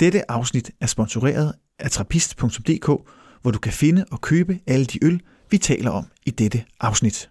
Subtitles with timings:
[0.00, 2.86] Dette afsnit er sponsoreret af trappist.dk,
[3.42, 7.30] hvor du kan finde og købe alle de øl, vi taler om i dette afsnit.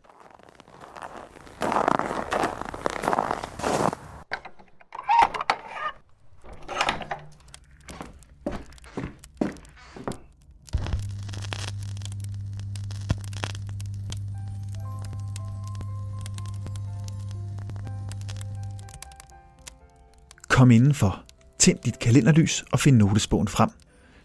[21.65, 23.69] Tænd dit kalenderlys og find notesbogen frem.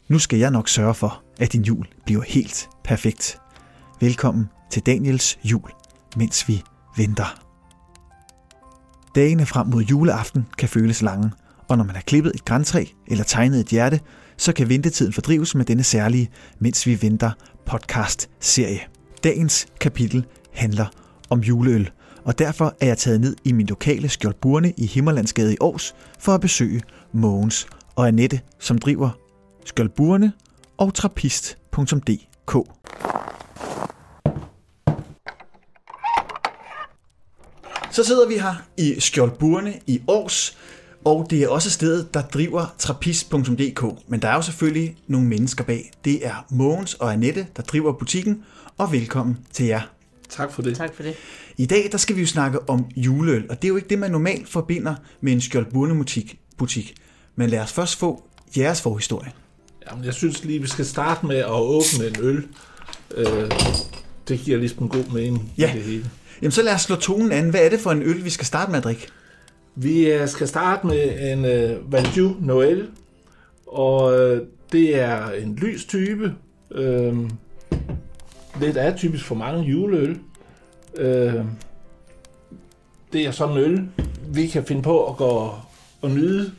[0.08, 3.38] Nu skal jeg nok sørge for, at din jul bliver helt perfekt.
[4.00, 5.70] Velkommen til Daniels jul,
[6.16, 6.62] mens vi
[6.96, 7.44] venter.
[9.14, 11.30] Dagene frem mod juleaften kan føles lange,
[11.68, 14.00] og når man har klippet et græntræ eller tegnet et hjerte,
[14.36, 17.30] så kan ventetiden fordrives med denne særlige Mens vi venter
[17.66, 18.80] podcast-serie.
[19.24, 20.86] Dagens kapitel handler
[21.30, 21.90] om juleøl,
[22.24, 26.32] og derfor er jeg taget ned i min lokale Skjoldburne i Himmerlandsgade i Aarhus for
[26.32, 29.10] at besøge Mogens og Annette, som driver
[29.64, 30.32] Skjoldburne
[30.78, 32.52] og trappist.dk.
[37.92, 40.56] Så sidder vi her i Skjoldburne i Aarhus,
[41.04, 43.84] og det er også stedet, der driver trappist.dk.
[44.08, 45.90] Men der er jo selvfølgelig nogle mennesker bag.
[46.04, 48.44] Det er Mogens og Annette, der driver butikken,
[48.78, 49.99] og velkommen til jer.
[50.30, 50.76] Tak for det.
[50.76, 51.14] Tak for det.
[51.56, 53.98] I dag der skal vi jo snakke om juleøl, og det er jo ikke det,
[53.98, 56.38] man normalt forbinder med en Skjoldburne-butik.
[56.58, 56.94] Butik.
[57.36, 58.22] Men lad os først få
[58.56, 59.32] jeres forhistorie.
[59.90, 62.46] Jamen, jeg synes lige, vi skal starte med at åbne en øl.
[63.16, 63.50] Øh,
[64.28, 65.72] det giver ligesom en god mening Ja.
[65.74, 66.10] i det hele.
[66.42, 67.50] Jamen så lad os slå tonen an.
[67.50, 69.06] Hvad er det for en øl, vi skal starte med at drikke?
[69.74, 72.88] Vi øh, skal starte med en øh, Valju Noel,
[73.66, 74.42] og øh,
[74.72, 76.34] det er en lys type.
[76.74, 77.14] Øh,
[78.60, 80.18] lidt atypisk for mange juleøl.
[80.96, 81.44] Øh,
[83.12, 83.88] det er sådan en øl,
[84.26, 85.54] vi kan finde på at gå
[86.02, 86.52] og nyde,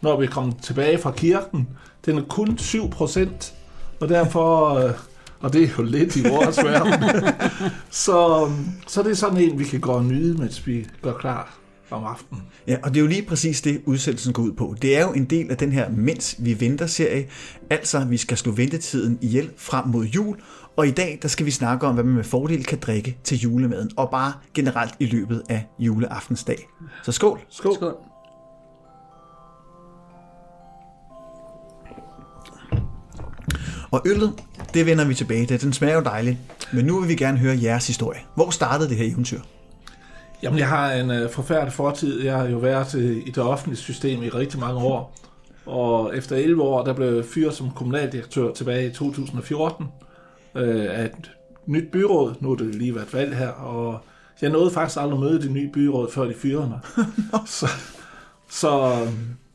[0.00, 1.68] når vi kommer tilbage fra kirken.
[2.06, 3.52] Den er kun 7%,
[4.00, 4.92] og derfor, øh,
[5.40, 6.92] og det er jo lidt i vores verden,
[7.90, 8.50] så,
[8.86, 12.04] så det er sådan en, vi kan gå og nyde, mens vi går klar om
[12.04, 12.42] aftenen.
[12.66, 14.76] Ja, og det er jo lige præcis det, udsendelsen går ud på.
[14.82, 17.26] Det er jo en del af den her Mens vi venter-serie.
[17.70, 20.36] Altså, vi skal slå ventetiden ihjel frem mod jul.
[20.76, 23.38] Og i dag, der skal vi snakke om, hvad man med fordel kan drikke til
[23.38, 23.90] julemaden.
[23.96, 26.68] Og bare generelt i løbet af juleaftensdag.
[27.02, 27.40] Så skål!
[27.48, 27.74] Skål.
[27.74, 27.94] Skål.
[33.90, 34.32] Og øllet,
[34.74, 35.62] det vender vi tilbage til.
[35.62, 36.38] Den smager jo dejligt.
[36.72, 38.20] Men nu vil vi gerne høre jeres historie.
[38.34, 39.40] Hvor startede det her eventyr?
[40.42, 42.22] Jamen, jeg har en øh, forfærdelig fortid.
[42.22, 45.16] Jeg har jo været øh, i det offentlige system i rigtig mange år.
[45.66, 49.86] Og efter 11 år, der blev jeg fyret som kommunaldirektør tilbage i 2014
[50.54, 51.30] øh, af et
[51.66, 52.34] nyt byråd.
[52.40, 54.00] Nu er det lige været valg her, og
[54.40, 56.80] jeg nåede faktisk aldrig at møde det nye byråd, før de fyrede mig.
[57.46, 57.66] så,
[58.50, 59.12] så øh,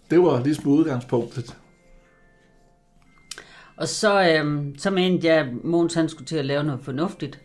[0.09, 1.57] det var ligesom udgangspunktet.
[3.77, 7.39] Og så, øhm, så mente jeg, at Måns han skulle til at lave noget fornuftigt.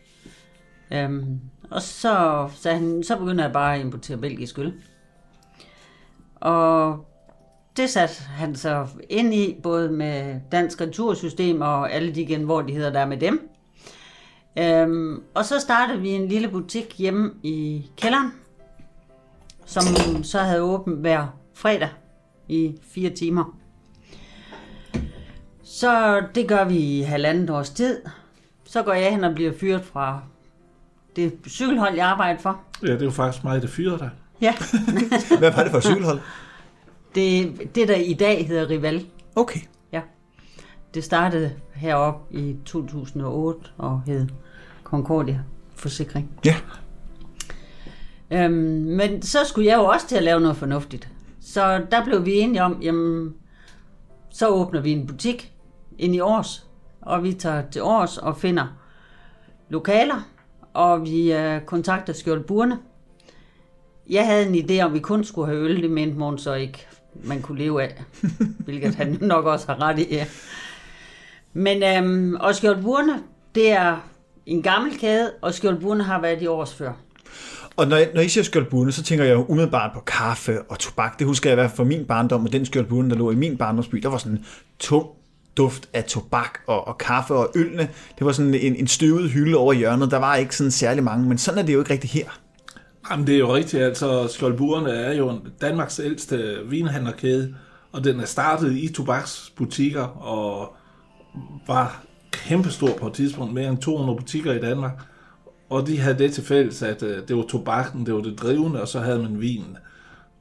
[0.92, 1.40] Øhm,
[1.70, 4.74] og så så, han, så begyndte jeg bare at importere belgisk øl.
[6.34, 7.06] Og
[7.76, 13.00] det satte han så ind i, både med dansk retursystem og alle de genvordigheder, der
[13.00, 13.50] er med dem.
[14.58, 18.32] Øhm, og så startede vi en lille butik hjemme i kælderen,
[19.66, 19.82] som
[20.22, 21.88] så havde åbent hver fredag
[22.48, 23.56] i fire timer.
[25.62, 28.00] Så det gør vi i halvandet års tid.
[28.64, 30.22] Så går jeg hen og bliver fyret fra
[31.16, 32.60] det cykelhold, jeg arbejder for.
[32.82, 34.10] Ja, det er jo faktisk mig, der fyrede dig.
[34.40, 34.54] Ja,
[35.38, 36.20] Hvad var det for et cykelhold?
[37.14, 39.06] det, det der i dag hedder Rival.
[39.36, 39.60] Okay.
[39.92, 40.00] Ja.
[40.94, 44.26] Det startede heroppe i 2008 og hed
[44.84, 45.40] Concordia
[45.74, 46.30] Forsikring.
[46.44, 46.56] Ja.
[48.30, 48.52] Øhm,
[48.84, 51.08] men så skulle jeg jo også til at lave noget fornuftigt.
[51.40, 53.34] Så der blev vi enige om, jamen,
[54.30, 55.52] så åbner vi en butik
[55.98, 56.66] ind i års,
[57.00, 58.66] og vi tager til års og finder
[59.68, 60.28] lokaler,
[60.76, 62.78] og vi øh, kontakter Skjoldburne.
[64.10, 66.86] Jeg havde en idé om, vi kun skulle have øl, det mente Måns så ikke,
[67.24, 68.02] man kunne leve af,
[68.64, 70.14] hvilket han nok også har ret i.
[70.14, 70.26] Ja.
[71.52, 73.22] Men øhm, og Skjoldburne,
[73.54, 74.08] det er
[74.46, 76.92] en gammel kæde, og Skjoldburne har været i års før.
[77.76, 81.18] Og når, når I siger skjoldburne, så tænker jeg jo umiddelbart på kaffe og tobak.
[81.18, 83.34] Det husker jeg i hvert fald fra min barndom, og den skjoldburne, der lå i
[83.34, 84.44] min barndomsby, der var sådan en
[84.78, 85.06] tung
[85.56, 87.88] duft af tobak og, og kaffe og ølne.
[88.18, 90.10] Det var sådan en, en støvet hylde over hjørnet.
[90.10, 92.28] Der var ikke sådan særlig mange, men sådan er det jo ikke rigtigt her.
[93.10, 93.82] Jamen, det er jo rigtigt.
[93.82, 97.54] Altså, Skjoldburene er jo Danmarks ældste vinhandlerkæde,
[97.92, 100.76] og den er startet i tobaksbutikker og
[101.66, 104.92] var kæmpestor på et tidspunkt, mere end 200 butikker i Danmark.
[105.70, 108.80] Og de havde det til fælles, at øh, det var tobakken, det var det drivende,
[108.80, 109.76] og så havde man vinen.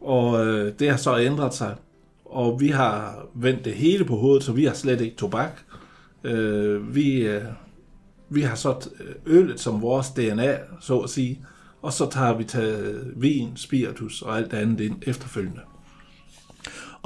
[0.02, 1.76] Og øh, det har så ændret sig
[2.36, 5.62] og vi har vendt det hele på hovedet, så vi har slet ikke tobak.
[6.24, 7.44] Øh, vi, øh,
[8.30, 8.90] vi har så
[9.26, 11.46] øllet øh, som vores DNA, så at sige,
[11.82, 15.62] og så tager vi taget vin, spiritus og alt andet ind efterfølgende.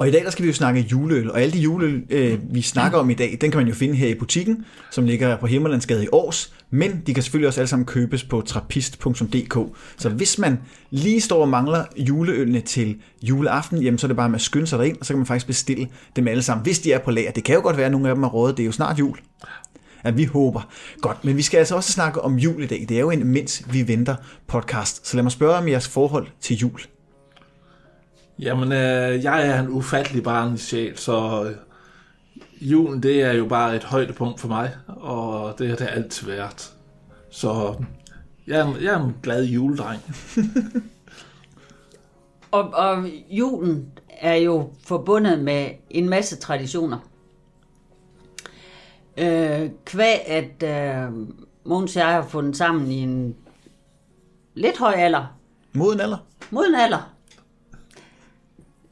[0.00, 2.62] Og i dag der skal vi jo snakke juleøl, og alle de juleøl, øh, vi
[2.62, 5.46] snakker om i dag, den kan man jo finde her i butikken, som ligger på
[5.46, 9.58] Himmerlandsgade i Års, men de kan selvfølgelig også alle sammen købes på trappist.dk.
[9.96, 10.58] Så hvis man
[10.90, 14.66] lige står og mangler juleølene til juleaften, jamen så er det bare med at skynde
[14.66, 17.10] sig derind, og så kan man faktisk bestille dem alle sammen, hvis de er på
[17.10, 17.30] lager.
[17.30, 18.98] Det kan jo godt være, at nogle af dem er rådet, det er jo snart
[18.98, 19.18] jul.
[20.04, 20.68] Ja, vi håber.
[21.00, 22.86] Godt, men vi skal altså også snakke om jul i dag.
[22.88, 24.16] Det er jo en Mens vi venter
[24.46, 25.08] podcast.
[25.08, 26.80] Så lad mig spørge om jeres forhold til jul.
[28.40, 31.56] Jamen, øh, jeg er en ufattelig barnlig sjæl, så øh,
[32.60, 36.72] julen det er jo bare et højdepunkt for mig, og det har det altid været.
[37.30, 37.74] Så
[38.46, 40.02] jeg er, jeg er en glad juledreng.
[42.50, 46.98] og, og julen er jo forbundet med en masse traditioner.
[49.18, 51.12] Øh, kvæg at øh,
[51.64, 53.36] Måns og jeg har fundet sammen i en
[54.54, 55.26] lidt høj alder.
[55.72, 56.18] Moden alder?
[56.50, 57.19] Moden alder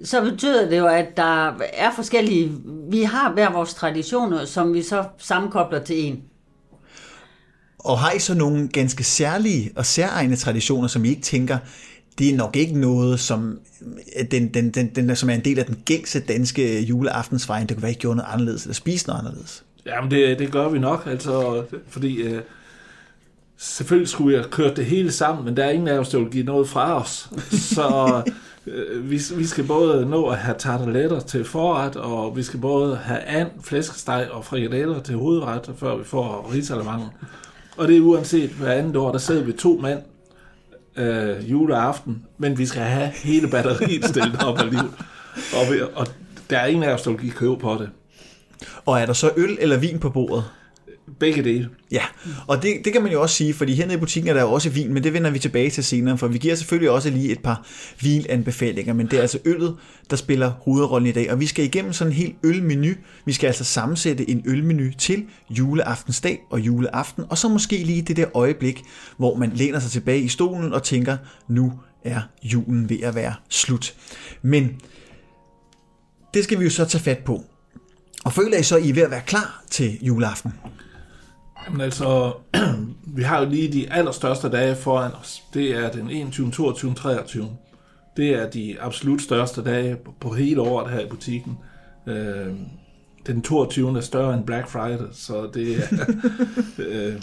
[0.04, 2.52] så betyder det jo, at der er forskellige,
[2.90, 6.22] vi har hver vores traditioner, som vi så sammenkobler til en.
[7.78, 11.58] Og har I så nogle ganske særlige og særegne traditioner, som I ikke tænker,
[12.18, 13.58] det er nok ikke noget, som,
[14.30, 17.68] den, den, den, den, som er en del af den gængse danske juleaftensfejring.
[17.68, 19.64] Det kunne være, ikke gjort noget anderledes, eller spise noget anderledes.
[19.86, 22.42] Jamen, det, det gør vi nok, altså, fordi øh,
[23.56, 26.30] selvfølgelig skulle jeg køre det hele sammen, men der er ingen af os, der vil
[26.30, 27.30] give noget fra os.
[27.50, 28.32] Så Øh,
[28.70, 32.96] Øh, vi, vi skal både nå at have tarteletter til forret, og vi skal både
[32.96, 37.08] have and, flæskesteg og frikadeller til hovedret, før vi får risalemangen.
[37.76, 40.02] Og det er uanset hver andet år, der sidder vi to mand
[40.96, 44.94] øh, juleaften, men vi skal have hele batteriet stillet op af liv.
[45.36, 46.06] Og, vi, og
[46.50, 47.90] der er ingen af os, der vil give køb på det.
[48.86, 50.44] Og er der så øl eller vin på bordet?
[51.18, 51.68] Begge dele.
[51.90, 52.02] Ja,
[52.46, 54.52] og det, det kan man jo også sige, fordi hernede i butikken er der jo
[54.52, 57.32] også vin, men det vender vi tilbage til senere, for vi giver selvfølgelig også lige
[57.32, 57.66] et par
[58.00, 59.76] vinanbefalinger, men det er altså øllet,
[60.10, 62.92] der spiller hovedrollen i dag, og vi skal igennem sådan en helt ølmenu.
[63.24, 68.16] Vi skal altså sammensætte en ølmenu til juleaftensdag og juleaften, og så måske lige det
[68.16, 68.82] der øjeblik,
[69.16, 71.16] hvor man læner sig tilbage i stolen og tænker,
[71.48, 71.72] nu
[72.04, 73.94] er julen ved at være slut.
[74.42, 74.80] Men
[76.34, 77.44] det skal vi jo så tage fat på.
[78.24, 80.52] Og føler I så, at I er ved at være klar til juleaften?
[81.68, 82.32] Jamen altså,
[83.16, 85.42] vi har jo lige de allerstørste dage foran os.
[85.54, 87.48] Det er den 21., 22., 23.
[88.16, 91.58] Det er de absolut største dage på hele året her i butikken.
[92.06, 92.54] Øh,
[93.26, 93.96] den 22.
[93.96, 95.82] er større end Black Friday, så det er...
[96.88, 97.14] øh,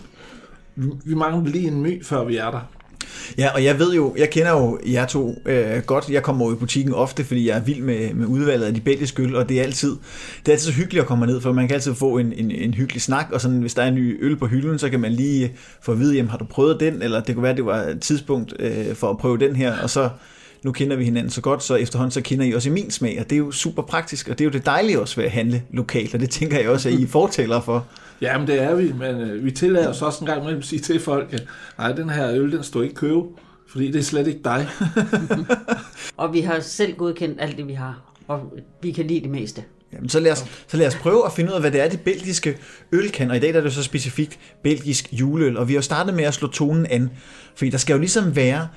[1.05, 2.71] vi mangler lige en my, før vi er der.
[3.37, 6.09] Ja, og jeg ved jo, jeg kender jo jer to øh, godt.
[6.09, 8.81] Jeg kommer jo i butikken ofte, fordi jeg er vild med, med udvalget af de
[8.81, 9.95] belgiske øl, og det er altid,
[10.45, 12.51] det er altid så hyggeligt at komme ned, for man kan altid få en, en,
[12.51, 14.99] en hyggelig snak, og sådan, hvis der er en ny øl på hylden, så kan
[14.99, 17.65] man lige få at vide, jamen, har du prøvet den, eller det kunne være, det
[17.65, 20.09] var et tidspunkt øh, for at prøve den her, og så
[20.63, 23.29] nu kender vi hinanden så godt, så efterhånden så kender I også min smag, og
[23.29, 25.63] det er jo super praktisk, og det er jo det dejlige også ved at handle
[25.71, 27.85] lokalt, og det tænker jeg også, at I er fortæller for.
[28.21, 30.79] Jamen det er vi, men øh, vi tillader os også en gang med at sige
[30.79, 31.43] til folk, at
[31.77, 33.21] nej, den her øl, den står ikke købe,
[33.69, 34.67] fordi det er slet ikke dig.
[36.17, 39.63] og vi har selv godkendt alt det, vi har, og vi kan lide det meste.
[39.93, 41.89] Jamen, så, lad os, så lad os prøve at finde ud af, hvad det er,
[41.89, 42.57] de belgiske
[42.91, 43.29] øl kan.
[43.29, 45.57] Og i dag der er det så specifikt belgisk juleøl.
[45.57, 47.11] Og vi har jo startet med at slå tonen an.
[47.55, 48.67] Fordi der skal jo ligesom være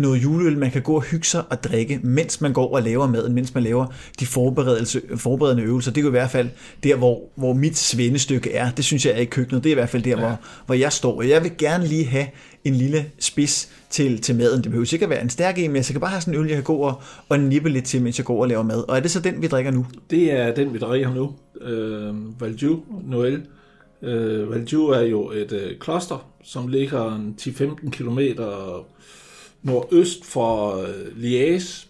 [0.00, 3.06] noget juleøl, man kan gå og hygge sig og drikke, mens man går og laver
[3.06, 3.86] maden, mens man laver
[4.20, 5.90] de forberedelse, forberedende øvelser.
[5.90, 6.48] Det er jo i hvert fald
[6.82, 8.70] der, hvor, hvor mit svendestykke er.
[8.70, 9.64] Det synes jeg er i køkkenet.
[9.64, 10.16] Det er i hvert fald der, ja.
[10.16, 11.16] hvor, hvor jeg står.
[11.16, 12.26] Og jeg vil gerne lige have
[12.64, 14.62] en lille spids til, til maden.
[14.62, 16.46] Det behøver sikkert være en stærk en, men jeg kan bare have sådan en øl,
[16.46, 18.84] jeg kan gå og, og nippe lidt til, mens jeg går og laver mad.
[18.88, 19.86] Og er det så den, vi drikker nu?
[20.10, 21.34] Det er den, vi drikker nu.
[21.60, 23.42] Øh, Valju Noel.
[24.02, 28.84] Øh, Valju er jo et øh, kloster, som ligger 10-15 kilometer
[29.62, 31.86] nordøst for øh, Liège.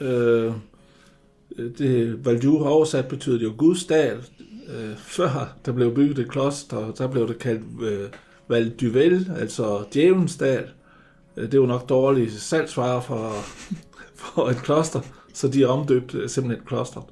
[0.00, 0.52] Øh,
[1.78, 4.16] det, Valdu oversat betyder det jo Gudsdal.
[4.68, 8.08] Øh, før der blev bygget et kloster, der blev det kaldt øh,
[8.48, 10.68] Val Duvel, altså Djævelens dal.
[11.36, 13.32] Øh, det var nok dårlige salgsvarer for,
[14.34, 15.00] for et kloster,
[15.32, 17.06] så de omdøbte simpelthen klosteret,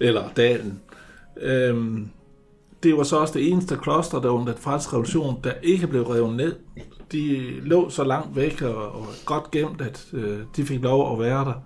[0.00, 0.80] eller dalen.
[1.40, 1.98] Øh,
[2.82, 6.02] det var så også det eneste kloster, der under den franske revolution, der ikke blev
[6.02, 6.54] revet ned
[7.12, 11.18] de lå så langt væk og, og godt gemt, at øh, de fik lov at
[11.18, 11.62] være der.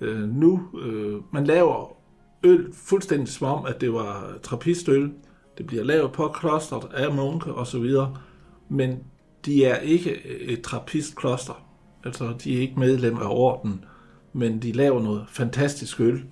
[0.00, 1.96] Øh, nu, øh, man laver
[2.44, 5.10] øl fuldstændig som om, at det var trappistøl.
[5.58, 8.16] Det bliver lavet på klosteret af munke og så videre,
[8.68, 8.98] men
[9.46, 11.64] de er ikke et trappistkloster.
[12.04, 13.84] Altså, de er ikke medlem af orden,
[14.32, 16.24] men de laver noget fantastisk øl.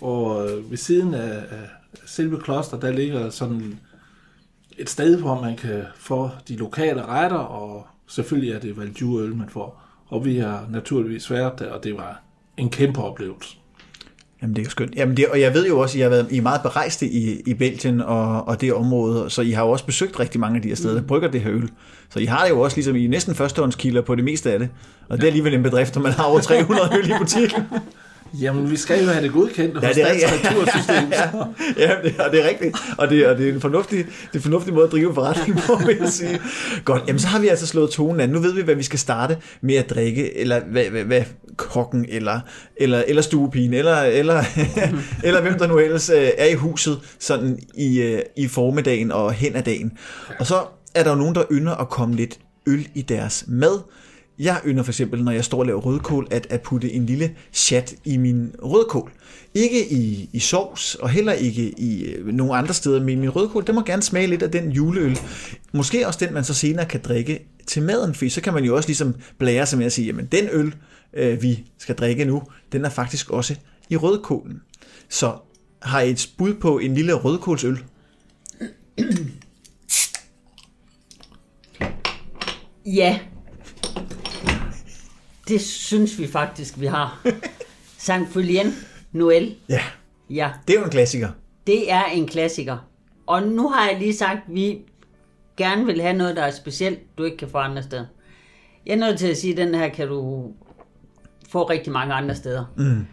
[0.00, 1.68] Og øh, ved siden af, af
[2.06, 3.78] selve kloster, der ligger sådan
[4.78, 9.48] et sted, hvor man kan få de lokale retter, og selvfølgelig er det Valdiu-øl, man
[9.48, 9.82] får.
[10.08, 12.22] Og vi har naturligvis været der, og det var
[12.56, 13.56] en kæmpe oplevelse.
[14.42, 14.94] Jamen, det er skønt.
[14.94, 17.06] Jamen, det, og jeg ved jo også, at I, har været, I er meget berejste
[17.06, 20.56] i, i Belgien og, og det område, så I har jo også besøgt rigtig mange
[20.56, 21.70] af de her steder, der brygger det her øl.
[22.10, 24.68] Så I har det jo også ligesom i næsten førstehåndskilder på det meste af det.
[25.08, 27.62] Og det er alligevel en bedrift, når man har over 300 øl i butikken.
[28.40, 30.44] Jamen, vi skal jo have det godkendt Ja, hos det er Dansk rigtigt.
[30.54, 31.12] Natursystem.
[31.12, 32.76] ja, ja det, og det er rigtigt.
[32.98, 35.58] Og det, og det er en fornuftig, det er en fornuftig måde at drive forretning
[35.58, 36.40] på, vil jeg sige.
[36.84, 38.28] Godt, jamen så har vi altså slået tonen an.
[38.30, 41.22] Nu ved vi, hvad vi skal starte med at drikke, eller hvad, hvad, hvad
[41.56, 42.40] kokken, eller,
[42.76, 44.42] eller, eller stuepigen, eller, eller,
[45.24, 49.32] eller hvem der nu ellers øh, er i huset, sådan i, øh, i formiddagen og
[49.32, 49.92] hen ad dagen.
[50.38, 50.54] Og så
[50.94, 53.78] er der jo nogen, der ynder at komme lidt øl i deres mad.
[54.38, 57.36] Jeg ynder for eksempel, når jeg står og laver rødkål, at, at putte en lille
[57.52, 59.12] chat i min rødkål.
[59.54, 63.66] Ikke i, i sovs, og heller ikke i øh, nogle andre steder, men min rødkål,
[63.66, 65.18] den må gerne smage lidt af den juleøl.
[65.72, 68.76] Måske også den, man så senere kan drikke til maden, for så kan man jo
[68.76, 70.74] også ligesom blære sig med at sige, jamen den øl,
[71.12, 73.54] øh, vi skal drikke nu, den er faktisk også
[73.90, 74.60] i rødkålen.
[75.08, 75.36] Så
[75.82, 77.78] har I et bud på en lille rødkålsøl?
[82.86, 83.18] Ja.
[85.48, 87.26] Det synes vi faktisk, vi har.
[87.98, 88.74] Sankt Fulien
[89.12, 89.56] Noel.
[89.68, 89.80] Ja,
[90.30, 91.28] Ja, det er jo en klassiker.
[91.66, 92.78] det er en klassiker.
[93.26, 94.78] Og nu har jeg lige sagt, at vi
[95.56, 98.06] gerne vil have noget, der er specielt, du ikke kan få andre steder.
[98.86, 100.52] Jeg er nødt til at sige, at den her kan du
[101.48, 102.64] få rigtig mange andre steder.
[102.76, 103.06] Mm.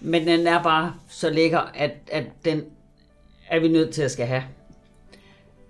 [0.00, 2.62] Men den er bare så lækker, at, at den
[3.50, 4.42] er vi nødt til at skal have.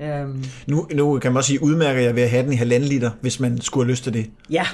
[0.00, 2.88] Øhm, Nu, nu kan man også sige, udmærker jeg ved at have den i halvanden
[2.88, 4.26] liter, hvis man skulle have lyst til det.
[4.50, 4.66] ja,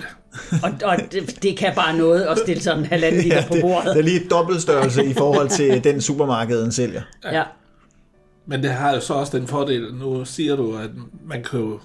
[0.62, 3.62] og, og det, det kan bare noget at stille sådan en halvanden liter på det,
[3.62, 3.84] bordet.
[3.94, 7.02] det er lige et dobbeltstørrelse i forhold til den supermarkedet sælger.
[7.24, 7.42] Ja.
[8.46, 10.90] Men det har jo så også den fordel, nu siger du, at
[11.26, 11.80] man kan jo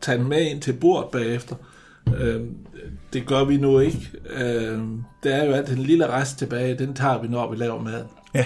[0.00, 1.54] tage den med ind til bordet bagefter.
[2.18, 2.54] Øhm,
[3.12, 4.10] det gør vi nu ikke.
[4.30, 7.82] Øhm, det er jo, at den lille rest tilbage, den tager vi, når vi laver
[7.82, 8.06] maden.
[8.34, 8.44] Ja.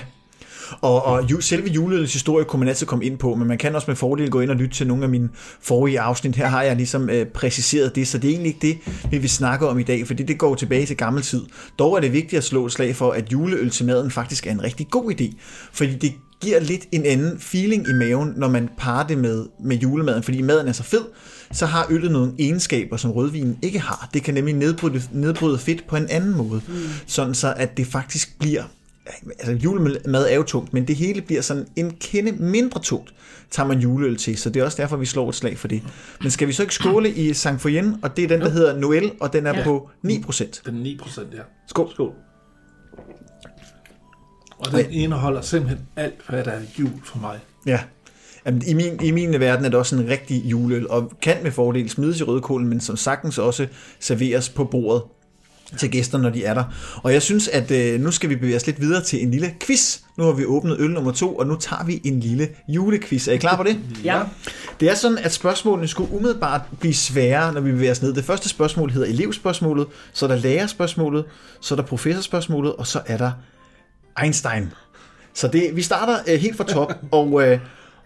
[0.81, 3.75] Og, og ju, selve juleølets historie kunne man altid komme ind på, men man kan
[3.75, 5.29] også med fordel gå ind og lytte til nogle af mine
[5.61, 6.37] forrige afsnit.
[6.37, 9.31] Her har jeg ligesom øh, præciseret det, så det er egentlig ikke det, vi vil
[9.31, 11.43] snakke om i dag, fordi det går tilbage til gammel tid.
[11.79, 14.51] Dog er det vigtigt at slå et slag for, at juleøl til maden faktisk er
[14.51, 15.37] en rigtig god idé,
[15.73, 19.77] fordi det giver lidt en anden feeling i maven, når man parer det med, med
[19.77, 21.05] julemaden, fordi maden er så fed,
[21.53, 24.09] så har øllet nogle egenskaber, som rødvinen ikke har.
[24.15, 26.75] Det kan nemlig nedbryde, nedbryde fedt på en anden måde, mm.
[27.07, 28.63] sådan så at det faktisk bliver
[29.39, 33.15] altså julemad er jo tungt, men det hele bliver sådan en kende mindre tungt,
[33.51, 35.83] tager man juleøl til, så det er også derfor, vi slår et slag for det.
[36.21, 38.79] Men skal vi så ikke skåle i Sankt Foyen, og det er den, der hedder
[38.79, 39.65] Noel, og den er Ja.
[39.65, 40.63] på 9%.
[40.67, 41.39] Den er 9 procent, ja.
[41.69, 41.91] Skål.
[41.93, 42.13] Skål.
[44.59, 47.39] Og den indeholder simpelthen alt, hvad der er jul for mig.
[47.67, 47.81] Ja.
[48.47, 51.51] Jamen, i, min, I min verden er det også en rigtig juleøl, og kan med
[51.51, 53.67] fordel smides i rødkålen, men som sagtens også
[54.01, 55.03] serveres på bordet
[55.79, 56.65] til gæster, når de er der.
[57.03, 59.55] Og jeg synes, at øh, nu skal vi bevæge os lidt videre til en lille
[59.61, 59.99] quiz.
[60.19, 63.29] Nu har vi åbnet øl nummer to, og nu tager vi en lille julequiz.
[63.29, 63.79] Er I klar på det?
[64.05, 64.23] Ja.
[64.81, 68.15] Det er sådan, at spørgsmålene skulle umiddelbart blive sværere, når vi bevæger os ned.
[68.15, 71.25] Det første spørgsmål hedder elevspørgsmålet, så er der lærerspørgsmålet,
[71.61, 73.33] så er der professorspørgsmålet, og så er der
[74.23, 74.73] Einstein.
[75.35, 77.59] Så det, vi starter øh, helt fra top, og, øh,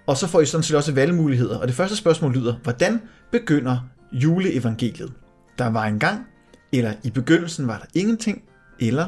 [0.06, 1.58] og så får I sådan set også valgmuligheder.
[1.58, 3.00] Og det første spørgsmål lyder, hvordan
[3.32, 3.78] begynder
[4.12, 5.12] juleevangeliet?
[5.58, 6.26] Der var en gang,
[6.72, 8.42] eller i begyndelsen var der ingenting,
[8.80, 9.06] eller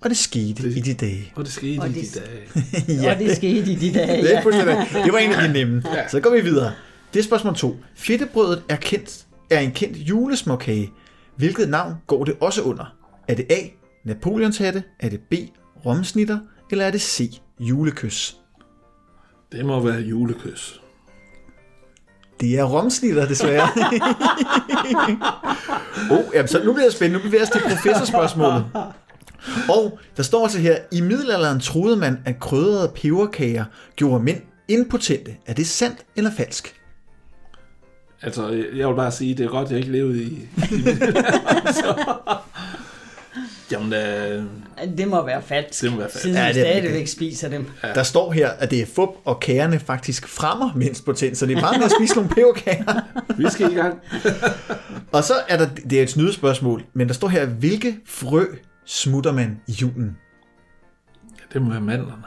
[0.00, 1.32] og det skete Det- i de dage.
[1.36, 3.02] Og det skete Og i det- de dage.
[3.02, 3.12] ja.
[3.14, 4.22] Og det skete i de dage.
[4.22, 5.04] Det, er Ja.
[5.04, 5.82] det var en af de nemme.
[6.10, 6.72] Så går vi videre.
[7.14, 7.76] Det er spørgsmål 2.
[7.94, 10.90] Fedtebrødet er, kendt, er en kendt julesmåkage.
[11.36, 12.96] Hvilket navn går det også under?
[13.28, 13.56] Er det A.
[14.04, 14.82] Napoleons hatte?
[15.00, 15.34] Er det B.
[15.86, 16.38] Romsnitter?
[16.70, 17.40] Eller er det C.
[17.60, 18.36] Julekys?
[19.52, 20.80] Det må være julekys.
[22.40, 23.68] Det er romsnitter, desværre.
[26.18, 27.24] oh, jamen, så nu bliver det spændende.
[27.24, 28.64] Nu bliver det til professorspørgsmålet.
[29.68, 33.64] Og der står altså her, i middelalderen troede man, at krydrede peberkager
[33.96, 35.36] gjorde mænd impotente.
[35.46, 36.74] Er det sandt eller falsk?
[38.22, 40.26] Altså, jeg vil bare sige, det er godt, jeg ikke levede i...
[40.26, 40.82] i
[41.80, 42.14] så.
[43.72, 44.44] Jamen, øh,
[44.98, 45.82] Det må være falsk.
[45.82, 46.22] Det må være falsk.
[46.22, 47.66] Siden Ja, det vi stadigvæk spiser dem.
[47.82, 47.92] Ja.
[47.92, 51.56] Der står her, at det er fup, og kagerne faktisk fremmer mindst potent, så det
[51.56, 53.00] er bare med at spise nogle peberkager.
[53.36, 53.98] vi skal i gang.
[55.12, 58.44] Og så er der, det er et snydespørgsmål, men der står her, hvilke frø
[58.84, 60.16] smutter man i julen?
[61.38, 62.22] Ja, det må være mandlerne.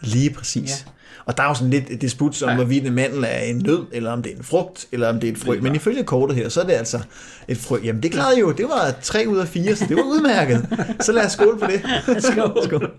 [0.00, 0.70] Lige præcis.
[0.86, 0.90] Ja.
[1.24, 2.54] Og der er jo sådan lidt et disput om, ja.
[2.54, 5.28] hvorvidt en mandel er en nød, eller om det er en frugt, eller om det
[5.28, 5.58] er et frø.
[5.60, 7.00] Men ifølge kortet her, så er det altså
[7.48, 7.78] et frø.
[7.84, 10.86] Jamen det klarede jo, det var 3 ud af 4, så det var udmærket.
[11.00, 11.82] Så lad os skåle på det.
[12.32, 12.64] Skål.
[12.64, 12.90] skål.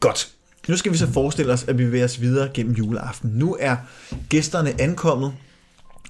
[0.00, 0.28] Godt.
[0.68, 3.30] Nu skal vi så forestille os, at vi bevæger os videre gennem juleaften.
[3.30, 3.76] Nu er
[4.28, 5.32] gæsterne ankommet,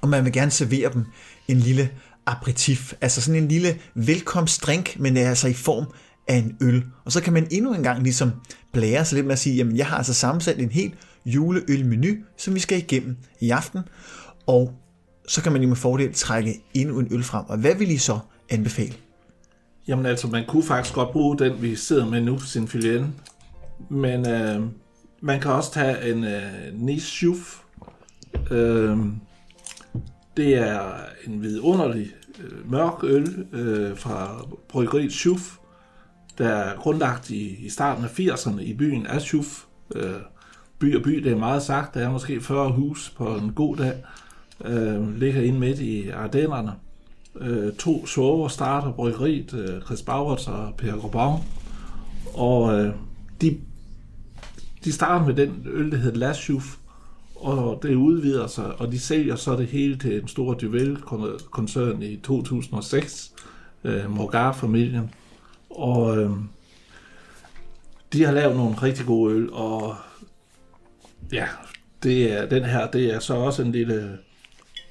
[0.03, 1.05] og man vil gerne servere dem
[1.49, 1.91] en lille
[2.27, 5.85] aperitif, altså sådan en lille velkomstdrink, men det er altså i form
[6.29, 6.85] af en øl.
[7.05, 8.31] Og så kan man endnu en gang ligesom
[8.73, 10.95] blære sig lidt med at sige, jamen jeg har altså sammensat en helt
[11.27, 13.81] juleølmenu, som vi skal igennem i aften,
[14.47, 14.73] og
[15.29, 17.45] så kan man jo med fordel trække endnu en øl frem.
[17.49, 18.19] Og hvad vil I så
[18.51, 18.95] anbefale?
[19.89, 23.15] Jamen altså, man kunne faktisk godt bruge den, vi sidder med nu, sin filen.
[23.89, 24.63] Men øh,
[25.21, 26.43] man kan også tage en øh,
[26.75, 27.27] Nice
[28.51, 28.99] Øh,
[30.37, 30.93] det er
[31.27, 35.57] en vidunderlig øh, mørk øl øh, fra bryggeriet Schuf,
[36.39, 39.65] der er grundlagt i, i starten af 80'erne i byen Aschuf.
[39.95, 40.13] Øh,
[40.79, 41.95] by og by, det er meget sagt.
[41.95, 43.95] Der er måske 40 hus på en god dag.
[44.65, 46.73] Øh, ligger inde midt i Ardennerne.
[47.41, 51.41] Øh, to sover starter bryggeriet, øh, Chris Bauerts og Per Grobau.
[52.35, 52.95] Og øh,
[53.41, 53.59] de,
[54.85, 56.77] de starter med den øl, der hedder Laschuf,
[57.37, 62.17] og det udvider sig, og de sælger så det hele til en stor Duvel-koncern i
[62.17, 63.33] 2006,
[63.85, 65.11] øh, Morgar-familien.
[65.71, 66.31] Og øh,
[68.13, 69.97] de har lavet nogle rigtig gode øl, og
[71.33, 71.47] ja,
[72.03, 74.19] det er, den her, det er så også en lille,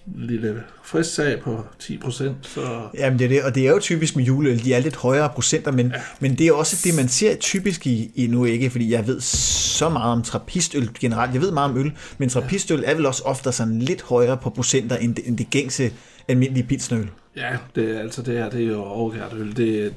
[0.05, 2.24] lille frisk sag på 10%.
[2.41, 2.88] Så...
[2.93, 5.29] Jamen det er det, og det er jo typisk med juleøl, de er lidt højere
[5.29, 6.01] procenter, men, ja.
[6.19, 9.22] men det er også det, man ser typisk i, i nu ikke, fordi jeg ved
[9.22, 13.24] så meget om trappistøl generelt, jeg ved meget om øl, men trappistøl er vel også
[13.24, 15.91] ofte sådan lidt højere på procenter end det, end det gængse
[16.27, 17.10] almindelige pilsnøl.
[17.36, 19.57] Ja, det er altså det her, det er jo overgært øl.
[19.57, 19.89] Det er,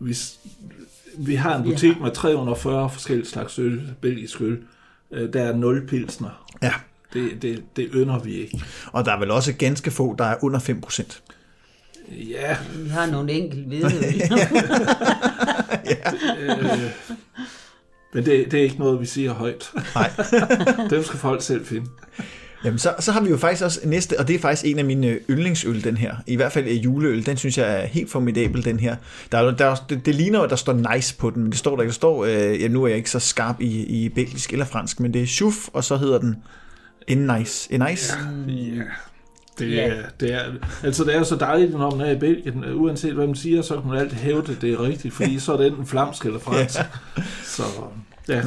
[0.00, 0.16] vi,
[1.18, 2.02] vi har en butik ja.
[2.02, 4.58] med 340 forskellige slags øl, belgisk øl.
[5.12, 6.46] Øh, der er 0 pilsner.
[6.62, 6.72] Ja.
[7.12, 8.64] Det, det, det ynder vi ikke.
[8.92, 11.22] Og der er vel også ganske få, der er under 5 procent.
[12.10, 12.56] Ja.
[12.76, 13.86] Vi har nogle enkelte hvide
[15.90, 16.12] ja.
[16.38, 16.90] øh,
[18.14, 19.72] men det, det er ikke noget, vi siger højt.
[19.94, 20.10] Nej.
[20.90, 21.86] Dem skal folk selv finde.
[22.64, 24.84] Jamen, så, så har vi jo faktisk også næste, og det er faktisk en af
[24.84, 26.16] mine yndlingsøl, den her.
[26.26, 28.96] I hvert fald juleøl, den synes jeg er helt formidabel, den her.
[29.32, 31.76] Der, der, det, det ligner jo, at der står nice på den, men det står
[31.76, 31.90] der ikke.
[31.90, 35.00] Der står, øh, ja, nu er jeg ikke så skarp i, i belgisk eller fransk,
[35.00, 36.36] men det er chuf, og så hedder den
[37.08, 37.72] en nice.
[37.72, 38.12] En nice?
[38.48, 38.82] Ja, ja.
[39.58, 40.44] Det er, det er,
[40.84, 43.62] altså det er jo så dejligt, når man er i Belgien, uanset hvad man siger,
[43.62, 46.38] så kan man altid hævde, det er rigtigt, fordi så er det enten flamsk eller
[46.38, 46.78] fransk.
[46.78, 46.84] Ja.
[47.44, 47.62] Så
[48.30, 48.42] Ja.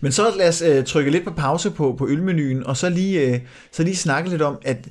[0.00, 3.20] Men så lad os øh, trykke lidt på pause på, på ølmenuen, og så lige,
[3.20, 3.40] øh,
[3.72, 4.88] så lige snakke lidt om, at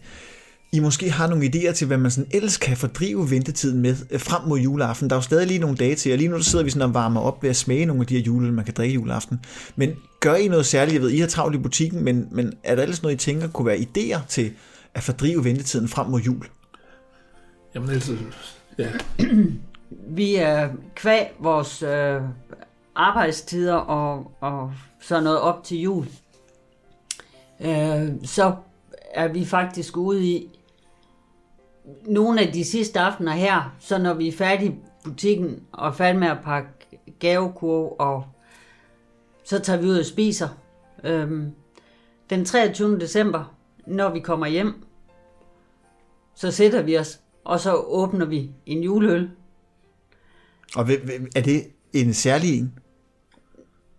[0.72, 4.20] I måske har nogle idéer til, hvad man sådan ellers kan fordrive ventetiden med øh,
[4.20, 5.10] frem mod juleaften.
[5.10, 6.94] Der er jo stadig lige nogle dage til, og lige nu sidder vi sådan og
[6.94, 9.40] varmer op ved at smage nogle af de her juleøl, man kan drikke juleaften.
[9.76, 10.94] Men gør I noget særligt?
[10.94, 13.48] Jeg ved, I har travlt i butikken, men, men er der ellers noget, I tænker
[13.48, 14.52] kunne være idéer til
[14.94, 16.46] at fordrive ventetiden frem mod jul?
[17.76, 18.18] Jamen altså,
[18.78, 18.88] ja.
[20.10, 22.22] vi er kvæg vores øh,
[22.98, 26.08] arbejdstider og, og sådan noget op til jul,
[27.62, 28.56] øh, så
[29.14, 30.60] er vi faktisk ude i
[32.06, 36.20] nogle af de sidste aftener her, så når vi er færdige i butikken og færdige
[36.20, 36.70] med at pakke
[37.20, 38.26] gavekurv, og
[39.44, 40.50] så tager vi ud og spiser.
[41.04, 41.52] Øhm,
[42.30, 43.00] den 23.
[43.00, 43.56] december,
[43.86, 44.74] når vi kommer hjem,
[46.36, 49.30] så sætter vi os, og så åbner vi en juleøl.
[50.76, 50.90] Og
[51.36, 52.74] er det en særlig en?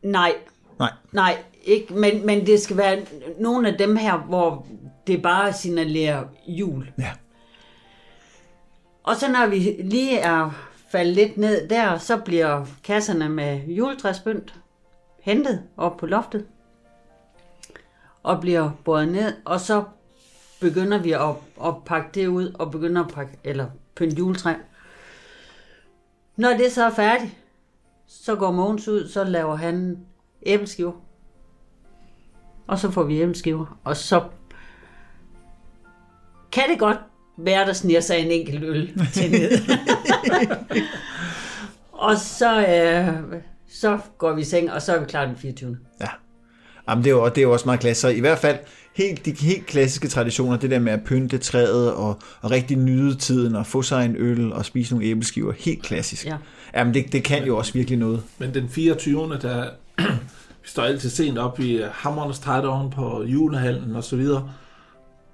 [0.03, 0.35] Nej.
[0.79, 0.93] Nej.
[1.13, 3.07] Nej, ikke, men, men det skal være
[3.39, 4.67] nogle af dem her, hvor
[5.07, 6.93] det bare signalerer jul.
[6.99, 7.13] Ja.
[9.03, 10.51] Og så når vi lige er
[10.93, 14.55] faldet lidt ned der, så bliver kasserne med juletræsbønt
[15.21, 16.47] hentet op på loftet
[18.23, 19.85] og bliver båret ned, og så
[20.61, 21.35] begynder vi at,
[21.65, 24.55] at pakke det ud og begynder at pakke, eller pynte juletræ.
[26.37, 27.37] Når det så er færdigt,
[28.09, 29.99] så går Mogens ud, så laver han
[30.47, 30.93] æbleskiver.
[32.67, 33.79] Og så får vi æbleskiver.
[33.85, 34.23] Og så
[36.53, 36.99] kan det godt
[37.39, 39.51] være, der sniger sig en enkelt øl til ned.
[42.09, 45.79] og så, øh, så går vi i seng, og så er vi klar den 24.
[46.01, 46.07] Ja.
[46.89, 48.01] Jamen, det er jo, det er jo også meget klasse.
[48.01, 48.59] Så i hvert fald
[48.95, 53.15] helt, de helt klassiske traditioner, det der med at pynte træet og, og rigtig nyde
[53.17, 56.27] tiden og få sig en øl og spise nogle æbleskiver, helt klassisk.
[56.27, 56.37] Ja.
[56.75, 58.23] Jamen, det, det kan jo også virkelig noget.
[58.39, 59.39] Men den 24.
[59.43, 59.71] der,
[60.63, 64.51] vi står altid sent op i hammernes træt på julehallen og så videre,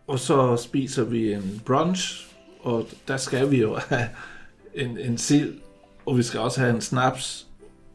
[0.07, 2.27] og så spiser vi en brunch,
[2.61, 4.09] og der skal vi jo have
[4.75, 5.55] en, en sild,
[6.07, 7.47] og vi skal også have en snaps,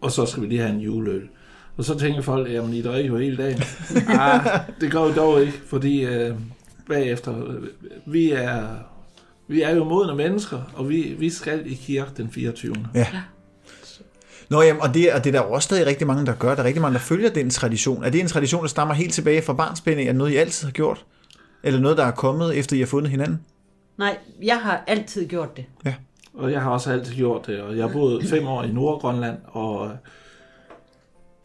[0.01, 1.29] og så skal vi lige have en juleøl.
[1.77, 3.61] Og så tænker folk, jamen I drikker jo hele dagen.
[4.19, 6.35] ah, det går jo dog ikke, fordi øh,
[6.87, 7.67] bagefter, øh,
[8.05, 8.67] vi er,
[9.49, 12.75] vi er jo modne mennesker, og vi, vi skal i kirke den 24.
[12.95, 13.07] Ja.
[14.49, 16.55] Nå jamen, og det, og det er der også stadig rigtig mange, der gør.
[16.55, 18.03] Der er rigtig mange, der følger den tradition.
[18.03, 19.99] Er det en tradition, der stammer helt tilbage fra barnsben?
[19.99, 21.05] Er det noget, I altid har gjort?
[21.63, 23.39] Eller noget, der er kommet, efter I har fundet hinanden?
[23.97, 25.65] Nej, jeg har altid gjort det.
[25.85, 25.93] Ja.
[26.33, 29.37] Og jeg har også altid gjort det, og jeg har boet fem år i Nordgrønland,
[29.45, 29.91] og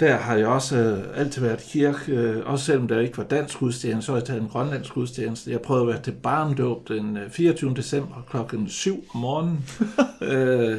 [0.00, 3.58] der har jeg også øh, altid været kirke, øh, også selvom der ikke var dansk
[3.58, 5.50] gudstjeneste, så har jeg taget en grønlandsk gudstjeneste.
[5.50, 7.74] Jeg prøvede at være til barndåb den øh, 24.
[7.74, 9.64] december klokken 7 om morgenen.
[10.32, 10.78] øh,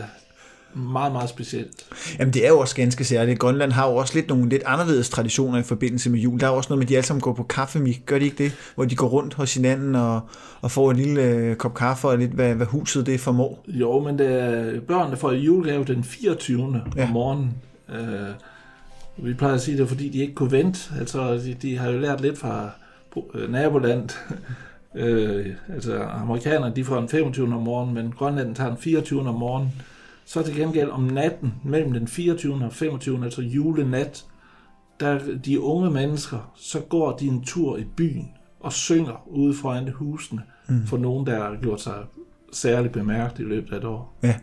[0.75, 1.85] meget, meget specielt.
[2.19, 3.39] Jamen det er jo også ganske særligt.
[3.39, 6.39] Grønland har jo også lidt nogle lidt anderledes traditioner i forbindelse med jul.
[6.39, 8.01] Der er jo også noget med, at de alle sammen går på kaffemik.
[8.05, 8.51] Gør de ikke det?
[8.75, 10.21] Hvor de går rundt hos hinanden og,
[10.61, 13.63] og får en lille øh, kop kaffe og lidt, hvad, hvad huset det formår.
[13.67, 16.81] Jo, men det er, børnene får julegave den 24.
[16.95, 17.01] Ja.
[17.01, 17.07] Ja.
[17.07, 17.53] om morgenen.
[17.89, 18.29] Øh,
[19.17, 20.79] vi plejer at sige, at det er fordi, de ikke kunne vente.
[20.99, 22.69] Altså, de, de har jo lært lidt fra
[23.33, 24.19] øh, nabolandet.
[24.95, 27.53] øh, altså, amerikanerne, de får den 25.
[27.53, 29.29] om morgenen, men Grønland tager den 24.
[29.29, 29.71] om morgenen.
[30.25, 32.65] Så til gengæld om natten, mellem den 24.
[32.65, 33.23] og 25.
[33.23, 34.25] altså julenat,
[34.99, 39.89] der de unge mennesker, så går de en tur i byen og synger ude foran
[39.89, 40.87] husene mm.
[40.87, 41.93] for nogen, der har gjort sig
[42.55, 44.19] særligt bemærket i løbet af et år.
[44.23, 44.35] Ja.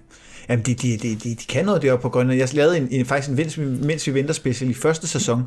[0.49, 2.39] Jamen, de, de, de, de, de kan noget deroppe på Grønland.
[2.39, 5.43] Jeg lavede en, en, faktisk en mens, vi, mens vi venter special i første sæson.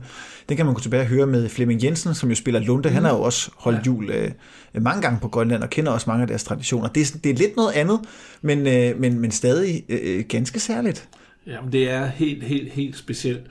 [0.49, 2.89] Den kan man gå tilbage og høre med Flemming Jensen, som jo spiller Lunde.
[2.89, 3.84] Han har jo også holdt Ja.
[3.86, 4.32] jul øh,
[4.82, 6.88] mange gange på Grønland og kender også mange af deres traditioner.
[6.89, 7.99] Det, er- det er lidt noget andet,
[8.41, 11.08] men, øh, men, men stadig øh, ganske særligt.
[11.47, 13.41] Jamen, det er helt, helt, helt specielt.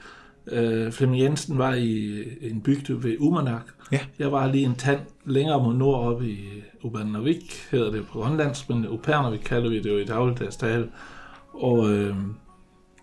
[0.47, 3.63] Øh, Flemming Jensen var i en bygde ved Umanak.
[3.93, 4.01] Ja.
[4.19, 6.39] Jeg var lige en tand længere mod nord oppe i
[6.83, 10.89] Upernavik, hedder det på grønlandsk, men Upernavik kalder vi det jo i dagligdags tale.
[11.53, 12.17] Og øh,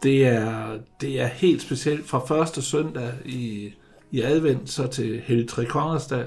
[0.03, 3.73] det, er, det er helt specielt fra første søndag i,
[4.11, 6.25] i advent, så til Hellig Tre Kongers dag,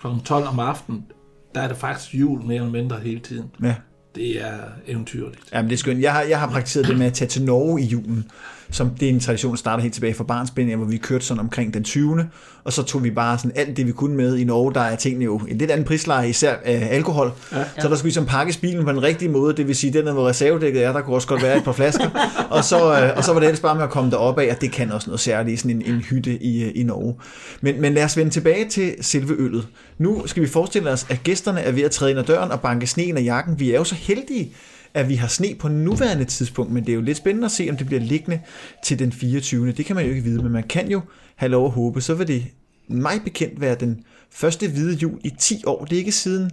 [0.00, 0.06] kl.
[0.24, 1.06] 12 om aftenen,
[1.54, 3.50] der er det faktisk jul mere eller mindre hele tiden.
[3.62, 3.74] Ja.
[4.14, 5.40] Det er eventyrligt.
[5.52, 6.00] Jamen, det er skønt.
[6.00, 8.30] Jeg har, jeg har praktiseret det med at tage til Norge i julen.
[8.70, 11.40] Som, det er en tradition, der starter helt tilbage fra barnsben, hvor vi kørte sådan
[11.40, 12.28] omkring den 20.
[12.64, 14.74] Og så tog vi bare sådan alt det, vi kunne med i Norge.
[14.74, 17.32] Der er tingene jo en lidt anden prisleje, især øh, alkohol.
[17.52, 17.64] Ja.
[17.78, 19.56] Så der skulle vi sådan pakkes bilen på den rigtige måde.
[19.56, 21.72] Det vil sige, den der, hvor reservedækket er, der kunne også godt være et par
[21.72, 22.10] flasker.
[22.50, 24.60] og, så, øh, og så var det ellers bare med at komme derop af, og
[24.60, 27.14] det kan også noget særligt sådan en, en hytte i, øh, i Norge.
[27.60, 29.68] Men, men lad os vende tilbage til selve øllet.
[29.98, 32.60] Nu skal vi forestille os, at gæsterne er ved at træde ind ad døren og
[32.60, 33.60] banke sneen af jakken.
[33.60, 34.52] Vi er jo så heldige,
[34.94, 37.66] at vi har sne på nuværende tidspunkt, men det er jo lidt spændende at se,
[37.70, 38.40] om det bliver liggende
[38.84, 39.72] til den 24.
[39.72, 41.00] Det kan man jo ikke vide, men man kan jo
[41.36, 42.00] have lov at håbe.
[42.00, 42.44] Så vil det
[42.88, 45.84] mig bekendt være den første hvide jul i 10 år.
[45.84, 46.50] Det er ikke siden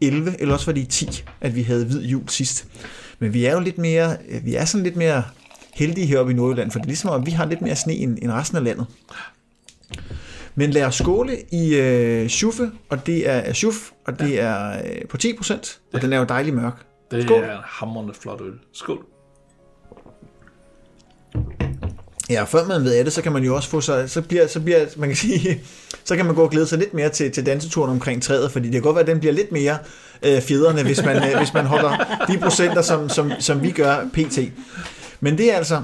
[0.00, 2.66] 11, eller også var det i 10, at vi havde hvid jul sidst.
[3.18, 5.22] Men vi er jo lidt mere, vi er sådan lidt mere
[5.74, 8.18] heldige heroppe i Nordjylland, for det er ligesom, at vi har lidt mere sne end,
[8.22, 8.86] end resten af landet.
[10.54, 15.08] Men lad os skåle i øh, Schuffe, og det er Schuff, og det er øh,
[15.08, 16.86] på 10%, og den er jo dejlig mørk.
[17.10, 17.42] Det Skål.
[17.42, 18.52] er en hammerende flot øl.
[18.72, 19.04] Skål.
[22.30, 24.46] Ja, før man ved af det, så kan man jo også få sig, så bliver,
[24.46, 25.60] så bliver man kan sige,
[26.04, 28.66] så kan man gå og glæde sig lidt mere til, til danseturen omkring træet, fordi
[28.66, 29.78] det kan godt være, at den bliver lidt mere
[30.22, 34.08] øh, fjederne, hvis man, øh, hvis man holder de procenter, som, som, som vi gør
[34.12, 34.38] pt.
[35.20, 35.82] Men det er altså,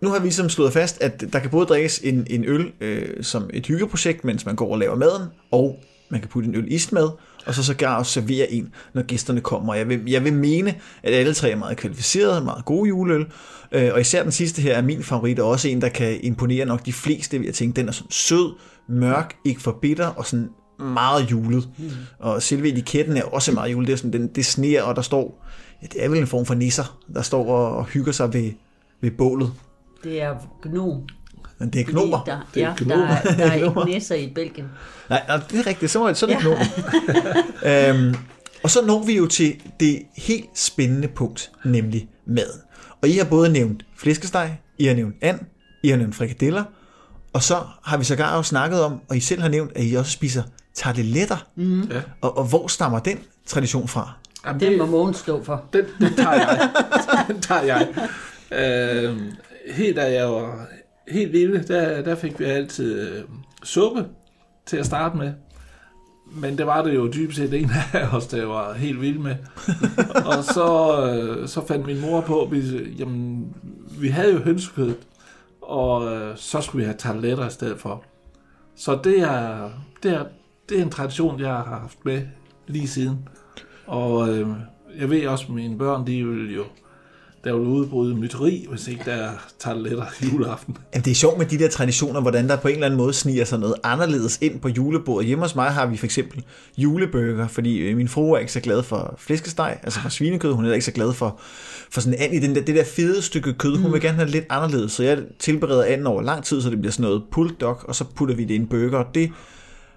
[0.00, 3.24] nu har vi som slået fast, at der kan både drikkes en, en øl øh,
[3.24, 6.72] som et hyggeprojekt, mens man går og laver maden, og man kan putte en øl
[6.72, 7.08] ist med,
[7.48, 9.74] og så sågar også servere en, når gæsterne kommer.
[9.74, 13.26] Jeg vil, jeg vil mene, at alle tre er meget kvalificerede, meget gode juleøl,
[13.72, 16.66] øh, og især den sidste her er min favorit, og også en, der kan imponere
[16.66, 17.76] nok de fleste, vil jeg tænke.
[17.76, 18.52] Den er sådan sød,
[18.88, 21.68] mørk, ikke for bitter, og sådan meget julet.
[21.78, 21.90] Mm.
[22.18, 23.86] Og selve etiketten er også meget julet.
[23.86, 25.44] Det, er sådan, den, det sneer, og der står,
[25.82, 28.50] ja, det er vel en form for nisser, der står og, og hygger sig ved,
[29.00, 29.52] ved bålet.
[30.04, 31.02] Det er gnu.
[31.58, 32.22] Men det er knober.
[32.26, 33.06] Der, Det er ja, gnomer.
[33.06, 33.80] der, er- der er Gnomer.
[33.86, 34.66] ikke næsser i Belgien.
[35.10, 35.90] Nej, nej, det er rigtigt.
[35.92, 36.44] Så, det, er det
[37.64, 37.70] Ja.
[37.70, 37.90] ja.
[37.94, 38.14] øhm,
[38.62, 42.60] Og så når vi jo til det helt spændende punkt, nemlig maden.
[43.02, 45.38] Og I har både nævnt flæskesteg, I har nævnt and,
[45.82, 46.64] I har nævnt frikadeller,
[47.32, 49.94] og så har vi sågar jo snakket om, og I selv har nævnt, at I
[49.94, 50.42] også spiser
[50.74, 51.46] tarteletter.
[51.56, 51.80] Mm.
[51.82, 52.00] Ja.
[52.20, 54.12] Og, og hvor stammer den tradition fra?
[54.46, 55.64] Jamen, Den må Mogens stå for.
[55.72, 56.68] Den, den tager jeg.
[57.28, 57.88] den tager jeg.
[58.52, 59.16] Øh,
[59.74, 60.66] helt da jeg var
[61.10, 63.24] helt lille, der, der fik vi altid øh,
[63.62, 64.06] suppe
[64.66, 65.32] til at starte med.
[66.32, 69.36] Men det var det jo dybest set en af os, der var helt vild med.
[70.36, 73.54] og så, øh, så fandt min mor på, at vi, jamen,
[74.00, 74.94] vi havde jo hønsekød,
[75.62, 78.04] og øh, så skulle vi have tarteletter i stedet for.
[78.76, 79.70] Så det er,
[80.02, 80.24] det er,
[80.68, 82.22] det er en tradition, jeg har haft med
[82.66, 83.28] lige siden.
[83.86, 84.48] Og øh,
[84.98, 86.64] jeg ved også, at mine børn, de vil jo
[87.44, 90.76] der vil udbryde myteri, hvis ikke der er tarteletter juleaften.
[90.94, 93.12] Jamen, det er sjovt med de der traditioner, hvordan der på en eller anden måde
[93.12, 95.26] sniger sig noget anderledes ind på julebordet.
[95.26, 96.44] Hjemme hos mig har vi for eksempel
[96.76, 100.52] julebøger, fordi øh, min fru er ikke så glad for flæskesteg, altså for svinekød.
[100.52, 101.40] Hun er ikke så glad for,
[101.90, 103.76] for sådan and i den der, det der fede stykke kød.
[103.76, 106.70] Hun vil gerne have det lidt anderledes, så jeg tilbereder anden over lang tid, så
[106.70, 108.98] det bliver sådan noget pulled dog, og så putter vi det i en burger.
[108.98, 109.30] Og det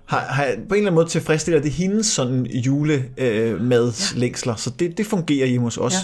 [0.05, 4.97] har, har på en eller anden måde tilfredsstiller det hendes sådan julemadslængsler, øh, så det,
[4.97, 5.93] det fungerer hjemme hos os.
[5.93, 5.97] Ja.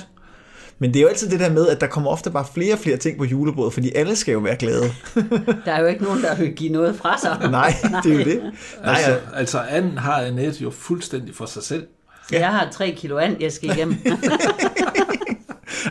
[0.80, 2.80] Men det er jo altid det der med, at der kommer ofte bare flere og
[2.80, 4.84] flere ting på julebordet, fordi alle skal jo være glade.
[5.66, 7.38] Der er jo ikke nogen, der vil give noget fra sig.
[7.52, 8.42] Nej, det er jo det.
[8.84, 11.88] Nej, Altså, altså anden har Annette jo fuldstændig for sig selv.
[12.32, 12.40] Ja.
[12.40, 13.96] Jeg har tre kilo and, jeg skal igennem.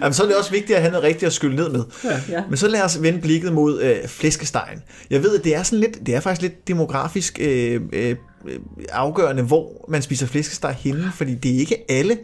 [0.01, 1.85] Jamen, så er det også vigtigt at have noget rigtigt at skylle ned med.
[2.29, 2.43] Ja.
[2.49, 4.83] Men så lad os vende blikket mod øh, flæskestegen.
[5.11, 8.17] Jeg ved, at det er, sådan lidt, det er faktisk lidt demografisk øh, øh,
[8.93, 12.19] afgørende, hvor man spiser flæskesteg henne, fordi det er ikke alle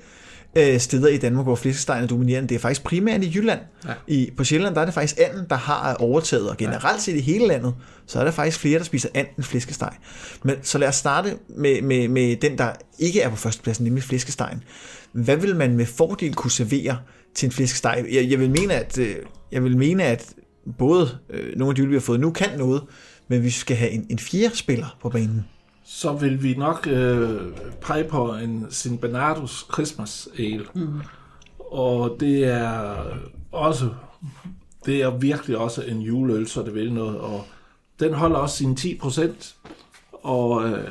[0.57, 2.49] øh, steder i Danmark, hvor flæskestegen er dominerende.
[2.49, 3.61] Det er faktisk primært i Jylland.
[3.89, 3.93] Ja.
[4.07, 7.21] I, på Sjælland, der er det faktisk anden, der har overtaget, og generelt set i
[7.21, 7.75] hele landet,
[8.07, 9.93] så er der faktisk flere, der spiser and end flæskesteg.
[10.43, 14.03] Men så lad os starte med, med, med den, der ikke er på førstepladsen, nemlig
[14.03, 14.63] flæskestegen.
[15.13, 16.99] Hvad vil man med fordel kunne servere
[17.35, 18.05] til en flæskesteg?
[18.13, 19.17] Jeg, jeg vil mene, at øh,
[19.53, 20.27] jeg vil mene, at
[20.79, 22.83] både øh, nogle af de øl, vi har fået nu, kan noget,
[23.29, 25.45] men vi skal have en, en fjerde spiller på banen.
[25.95, 27.41] Så vil vi nok øh,
[27.81, 30.65] pege på en Sin Bernardus Christmas Ale.
[30.75, 31.01] Mm.
[31.59, 32.95] Og det er
[33.53, 33.89] også
[34.87, 37.19] det er virkelig også en juleøl, så det vil noget.
[37.19, 37.45] Og
[38.01, 39.55] den holder også sine 10 procent.
[40.13, 40.89] Og øh,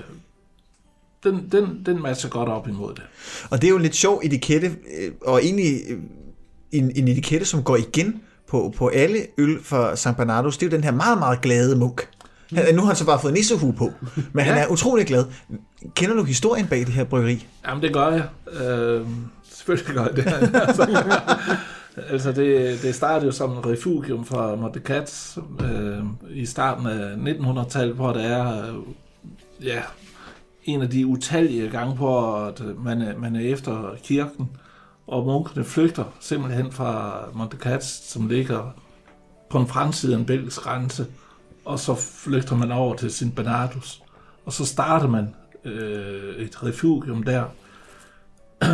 [1.23, 3.03] den, den, den matcher godt op imod det.
[3.49, 5.99] Og det er jo en lidt sjov etikette, øh, og egentlig øh,
[6.71, 10.57] en, en etikette, som går igen på, på alle øl fra San Bernardos.
[10.57, 12.07] Det er jo den her meget, meget glade munk.
[12.55, 14.51] Han, nu har han så bare fået nissehue på, men ja.
[14.51, 15.25] han er utrolig glad.
[15.95, 17.47] Kender du historien bag det her bryggeri?
[17.67, 18.23] Jamen, det gør jeg.
[18.61, 19.07] Øh,
[19.43, 20.27] selvfølgelig gør jeg det.
[20.67, 21.03] altså,
[22.09, 27.95] altså det, det startede jo som et refugium fra Montecat øh, i starten af 1900-tallet,
[27.95, 28.75] hvor der er øh,
[29.65, 29.81] ja,
[30.63, 34.49] en af de utallige gange på, at man er, man er efter kirken,
[35.07, 38.75] og munkene flygter simpelthen fra Montecat, som ligger
[39.49, 41.05] på en fremside af en belgisk grænse,
[41.65, 43.35] og så flygter man over til St.
[43.35, 44.03] Bernardus,
[44.45, 47.43] og så starter man øh, et refugium der.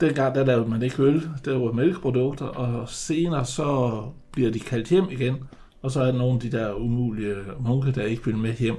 [0.00, 4.88] Dengang der lavede man ikke øl, der var mælkeprodukter, og senere så bliver de kaldt
[4.88, 5.36] hjem igen,
[5.82, 8.76] og så er der nogle af de der umulige munke, der ikke vil med hjem.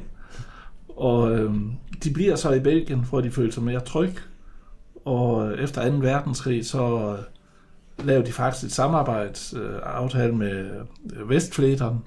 [0.89, 1.53] Og øh,
[2.03, 4.15] de bliver så i Belgien, hvor de føler sig mere tryg.
[5.05, 5.97] Og efter 2.
[5.97, 7.15] verdenskrig, så
[7.99, 10.69] øh, lavede de faktisk et samarbejdsaftale øh, med
[11.25, 11.99] Vestfleteren,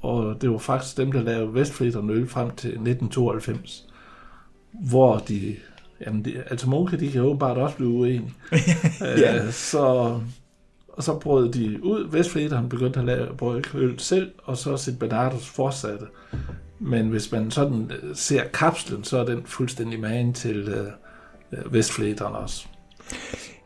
[0.00, 3.86] og det var faktisk dem, der lavede Vestflæteren øl frem til 1992,
[4.72, 5.56] hvor de,
[6.06, 8.32] jamen de, altså munke, de kan åbenbart også blive uenige.
[9.00, 9.44] Ja.
[9.44, 10.18] øh, så,
[10.88, 12.08] og så brød de ud.
[12.10, 14.98] Vestflæteren begyndte at lave brygge øl selv, og så St.
[14.98, 16.06] Bernardus fortsatte.
[16.78, 20.86] Men hvis man sådan øh, ser kapslen, så er den fuldstændig magen til øh,
[21.52, 22.66] øh, Vestflæteren også.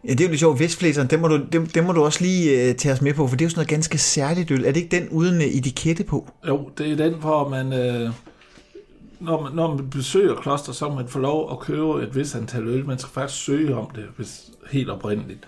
[0.08, 0.60] Ja, det er jo lidt sjovt.
[0.60, 3.26] Vestflæseren, det må, du, det, den må du også lige øh, tage os med på,
[3.26, 4.64] for det er jo sådan noget ganske særligt øl.
[4.64, 6.30] Er det ikke den uden øh, etikette på?
[6.48, 8.10] Jo, det er den, hvor man, øh,
[9.20, 12.68] når man, når man besøger kloster, så man får lov at købe et vis antal
[12.68, 12.86] øl.
[12.86, 15.40] Man skal faktisk søge om det, hvis helt oprindeligt.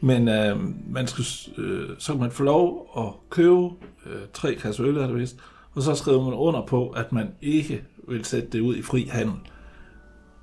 [0.00, 0.56] Men øh,
[0.88, 1.24] man skal,
[1.58, 3.68] øh, så kan man få lov at købe
[4.06, 5.36] øh, tre kasser øl, er det vist,
[5.74, 9.08] og så skriver man under på, at man ikke vil sætte det ud i fri
[9.12, 9.34] handel.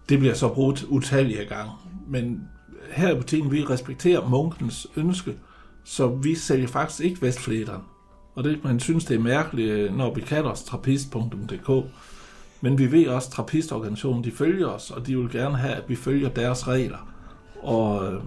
[0.10, 1.71] Det bliver så brugt utallige gange.
[2.08, 2.41] Men
[2.91, 5.34] her i butikken, vi respekterer munkens ønske,
[5.84, 7.82] så vi sælger faktisk ikke Vestflæteren.
[8.36, 11.86] Og det, man synes, det er mærkeligt, når vi kalder os trappist.dk.
[12.62, 15.84] Men vi ved også, at trappistorganisationen, de følger os, og de vil gerne have, at
[15.88, 17.13] vi følger deres regler.
[17.62, 18.19] Og øh,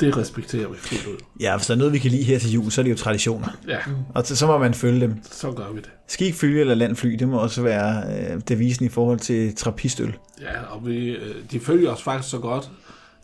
[0.00, 1.24] det respekterer vi fuldt ud.
[1.40, 2.96] Ja, hvis der er noget, vi kan lide her til jul, så er det jo
[2.96, 3.48] traditioner.
[3.68, 3.78] Ja,
[4.14, 5.14] Og så, så må man følge dem.
[5.22, 5.90] så gør vi det.
[6.08, 10.16] Skik, følge eller landfly, det må også være øh, devisen i forhold til trappistøl.
[10.40, 12.70] Ja, og vi, øh, de følger os faktisk så godt,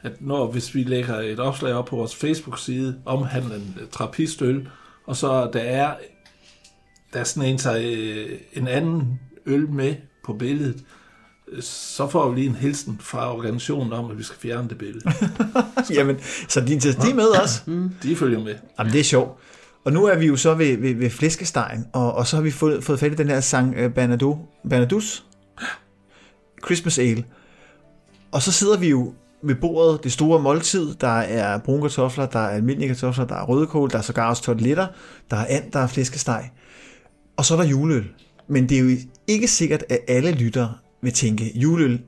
[0.03, 4.69] at når hvis vi lægger et opslag op på vores Facebook-side omhandlende trappistøl,
[5.07, 5.95] og så der er
[7.13, 10.85] der sådan en, sig, øh, en anden øl med på billedet,
[11.53, 14.79] øh, så får vi lige en hilsen fra organisationen om, at vi skal fjerne det
[14.79, 15.05] billede.
[15.97, 17.63] Jamen, så de, de er med også.
[18.03, 18.55] De følger med.
[18.79, 19.41] Jamen, det er sjovt.
[19.85, 22.51] Og nu er vi jo så ved, ved, ved flæskestegen, og, og så har vi
[22.51, 24.39] fået, fået fat i den her sang uh, Bernardo,
[24.71, 25.25] Bernardus
[26.65, 27.25] Christmas Ale.
[28.33, 32.38] Og så sidder vi jo ved bordet, det store måltid, der er brune kartofler, der
[32.38, 34.87] er almindelige kartofler, der er rødkål, der er sågar også torteletter,
[35.31, 36.50] der er and, der er flæskesteg.
[37.37, 38.05] Og så er der juleøl.
[38.48, 40.72] Men det er jo ikke sikkert, at alle lyttere
[41.03, 42.00] vil tænke, juleøl,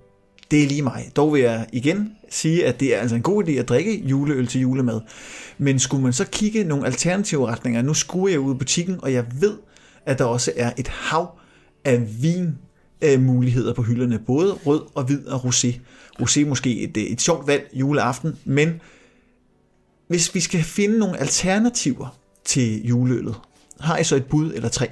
[0.50, 1.10] det er lige mig.
[1.16, 4.46] Dog vil jeg igen sige, at det er altså en god idé at drikke juleøl
[4.46, 5.00] til julemad.
[5.58, 9.12] Men skulle man så kigge nogle alternative retninger, nu skruer jeg ud i butikken, og
[9.12, 9.58] jeg ved,
[10.06, 11.38] at der også er et hav
[11.84, 12.58] af vin
[13.02, 15.78] øh, muligheder på hylderne, både rød og hvid og rosé.
[16.20, 18.80] Rosé måske et, øh, et sjovt valg juleaften, men
[20.06, 23.34] hvis vi skal finde nogle alternativer til juleøllet,
[23.80, 24.86] har I så et bud eller tre?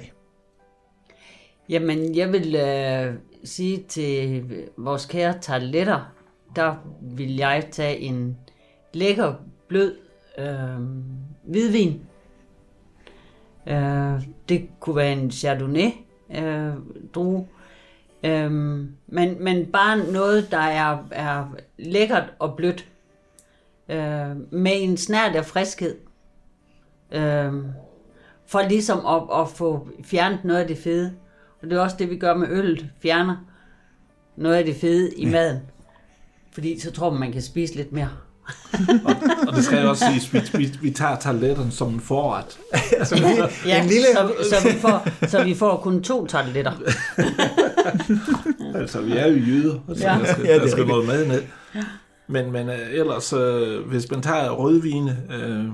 [1.69, 4.43] Jamen, jeg vil øh, sige til
[4.77, 6.13] vores kære tarteletter,
[6.55, 8.37] der vil jeg tage en
[8.93, 9.33] lækker,
[9.67, 9.95] blød
[10.37, 10.79] øh,
[11.43, 12.01] hvidvin.
[13.67, 15.89] Øh, det kunne være en Chardonnay
[16.35, 16.73] øh,
[17.15, 17.47] drue.
[18.23, 18.51] Øh,
[19.07, 22.87] men, men bare noget, der er, er lækkert og blødt.
[23.89, 25.95] Øh, med en snært af friskhed.
[27.11, 27.53] Øh,
[28.45, 31.13] for ligesom at, at få fjernet noget af det fede.
[31.61, 32.89] Og det er også det, vi gør med øllet.
[33.01, 33.35] Fjerner
[34.35, 35.59] noget af det fede i maden.
[36.51, 38.09] Fordi så tror man, man kan spise lidt mere.
[39.05, 39.15] Og,
[39.47, 42.59] og det skal jeg også sige, vi, vi, vi tager tarteletterne som en forret.
[42.99, 44.05] Altså, ja, Ja, en lille...
[44.13, 46.71] så, så, vi får, så vi får kun to tarteletter.
[48.79, 50.13] altså, vi er jo jyder, så Ja.
[50.13, 50.19] ja.
[50.19, 51.43] der skal, Ja, det er der skal noget mad ned.
[52.27, 55.65] Men, men uh, ellers, uh, hvis man tager rødvine, uh,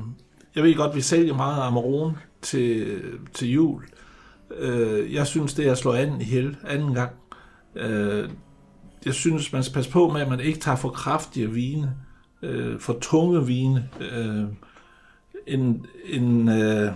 [0.55, 3.01] jeg ved godt, vi sælger meget Amarone til,
[3.33, 3.83] til jul.
[4.61, 7.11] Uh, jeg synes, det er at slå anden ihjel anden gang.
[7.75, 8.29] Uh,
[9.05, 11.91] jeg synes, man skal passe på med, at man ikke tager for kraftige vine,
[12.41, 13.89] øh, for tunge vine.
[13.99, 14.43] Øh,
[15.47, 16.91] en, en øh,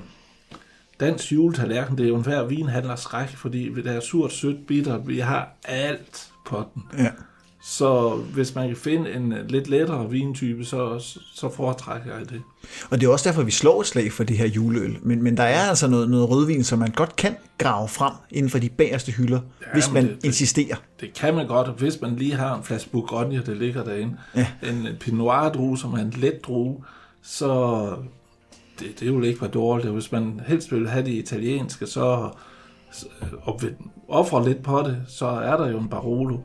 [1.00, 4.98] dansk juletallerken, det er jo en hver vinhandlers række, fordi det er surt, sødt, bitter,
[4.98, 6.84] vi har alt på den.
[6.98, 7.12] Ja.
[7.64, 11.00] Så hvis man kan finde en lidt lettere vintype, så,
[11.34, 12.42] så foretrækker jeg det.
[12.90, 14.98] Og det er også derfor, vi slår et slag for det her juleøl.
[15.02, 18.50] Men, men der er altså noget, noget rødvin, som man godt kan grave frem inden
[18.50, 20.76] for de bagerste hylder, ja, hvis man det- insisterer.
[21.00, 24.18] Det kan man godt, hvis man lige har en flaske Bourgogne, der ligger derinde.
[24.36, 24.48] Ja.
[24.64, 26.84] En Pinot Noir drue, som er en let drue,
[27.24, 27.88] så
[28.80, 29.94] det, det vil ikke være dårligt.
[29.94, 32.30] Hvis man helst vil have det italienske, så
[32.92, 33.06] så-
[33.42, 33.74] og vil
[34.08, 36.38] ofre lidt på det, så er der jo en Barolo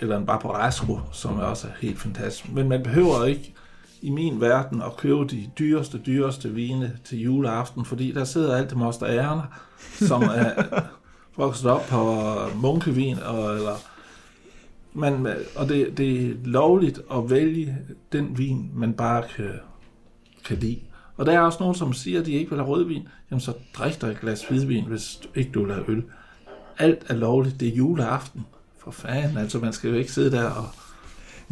[0.00, 2.52] eller en Barbaresco, som er også helt fantastisk.
[2.52, 3.54] Men man behøver ikke
[4.02, 8.70] i min verden at købe de dyreste, dyreste vine til juleaften, fordi der sidder alt
[8.70, 9.42] det moster ærner,
[9.78, 10.62] som er
[11.36, 12.22] vokset op på
[12.54, 13.74] munkevin, og, eller,
[14.92, 15.26] man,
[15.56, 17.78] og det, det er lovligt at vælge
[18.12, 19.50] den vin, man bare kan,
[20.44, 20.80] kan lide.
[21.16, 23.08] Og der er også nogen, som siger, at de ikke vil have rødvin.
[23.30, 26.04] Jamen så drik dig et glas hvidvin, hvis du ikke du vil have øl.
[26.78, 27.60] Alt er lovligt.
[27.60, 28.46] Det er juleaften.
[28.84, 30.68] For fanden, altså man skal jo ikke sidde der og...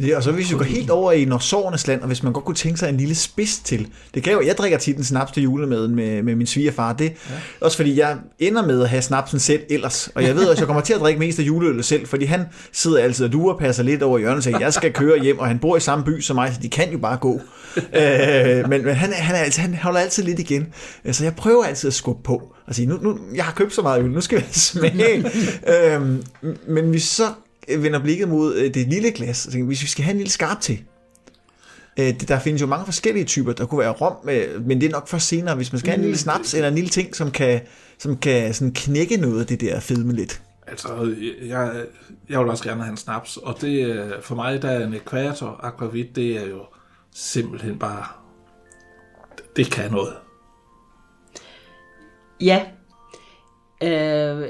[0.07, 2.45] Ja, og så hvis vi går helt over i Norsorernes land, og hvis man godt
[2.45, 3.87] kunne tænke sig en lille spids til.
[4.13, 6.93] Det kan jo, jeg drikker tit en snaps til julemaden med, med min svigerfar.
[6.93, 7.35] Det ja.
[7.61, 10.09] også fordi jeg ender med at have snapsen selv ellers.
[10.15, 12.41] Og jeg ved også, jeg kommer til at drikke mest af juleølet selv, fordi han
[12.71, 15.47] sidder altid og duer passer lidt over hjørnet og siger, jeg skal køre hjem, og
[15.47, 17.39] han bor i samme by som mig, så de kan jo bare gå.
[17.77, 20.67] øh, men men han, han, er altid, han holder altid lidt igen.
[21.05, 23.73] Øh, Så jeg prøver altid at skubbe på og sige, nu, nu, jeg har købt
[23.73, 25.23] så meget øl, nu skal vi have smag.
[25.93, 26.23] øhm,
[26.67, 27.23] men hvis så
[27.67, 30.31] vender blikket mod øh, det lille glas, og tænker, hvis vi skal have en lille
[30.31, 30.83] skarp til,
[31.99, 34.91] øh, der findes jo mange forskellige typer, der kunne være rom, øh, men det er
[34.91, 37.31] nok først senere, hvis man skal have en lille snaps, eller en lille ting, som
[37.31, 37.61] kan,
[37.97, 40.41] som kan sådan knække noget af det der fedme lidt.
[40.67, 41.85] Altså, jeg,
[42.29, 44.93] jeg vil også gerne have en snaps, og det er- for mig, der er en
[44.93, 46.61] ekvator aquavit, det er jo
[47.15, 48.03] simpelthen bare...
[49.55, 50.13] Det kan noget.
[52.41, 52.65] Ja.
[53.83, 54.49] Øh,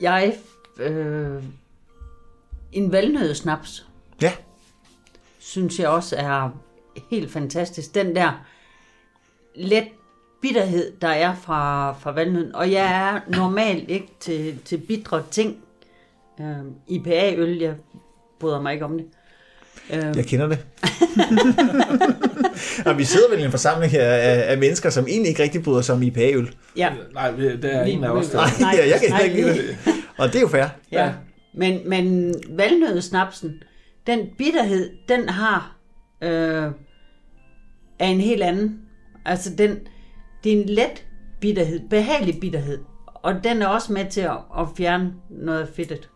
[0.00, 0.36] jeg...
[0.80, 1.42] Øh,
[2.72, 3.86] en valnødsnaps,
[4.22, 4.32] Ja,
[5.38, 6.50] synes jeg også er
[7.10, 7.94] helt fantastisk.
[7.94, 8.44] Den der
[9.54, 9.84] let
[10.42, 12.54] bitterhed, der er fra, fra valnøden.
[12.54, 15.56] Og jeg er normalt ikke til, til bitre ting.
[16.40, 16.46] Øh,
[16.88, 17.74] IPA-øl, jeg
[18.40, 19.06] bryder mig ikke om det.
[19.92, 20.58] Øh, jeg kender det.
[22.86, 25.62] og vi sidder vel i en forsamling her af, af mennesker, som egentlig ikke rigtig
[25.62, 26.54] bryder sig om IPA-øl.
[26.76, 26.92] ja.
[27.14, 28.38] Nej, der er Vi- en af os, der...
[28.60, 29.76] Nej, jeg kan nej, ikke lide det.
[30.18, 30.66] Og det er jo fair.
[30.92, 31.12] Ja.
[31.58, 33.62] Men, men valnødsnapsen,
[34.06, 35.76] den bitterhed, den har
[36.22, 36.70] øh,
[37.98, 38.78] er en helt anden.
[39.24, 39.78] Altså den,
[40.44, 41.04] det er en let
[41.40, 42.78] bitterhed, behagelig bitterhed.
[43.06, 46.08] Og den er også med til at, at fjerne noget af fedtet.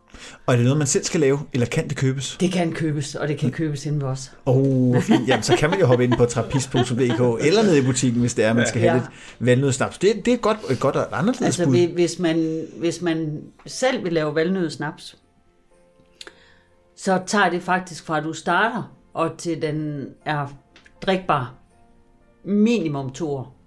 [0.47, 2.37] Og er det noget, man selv skal lave, eller kan det købes?
[2.41, 4.33] Det kan købes, og det kan købes inde ved os.
[4.47, 5.29] Åh, oh, fint.
[5.29, 8.45] Jamen, så kan man jo hoppe ind på trappist.dk, eller ned i butikken, hvis det
[8.45, 8.99] er, man skal have Ja.
[8.99, 9.09] lidt
[9.41, 9.99] valnødsnaps.
[9.99, 11.73] Det, det er et godt, et godt og anderledes Altså bud.
[11.77, 15.17] vi- hvis man, hvis man selv vil lave valnødsnaps,
[17.05, 20.47] så tager det faktisk fra at du starter, og til den er
[21.07, 21.55] drikbar
[22.45, 23.59] minimum to år.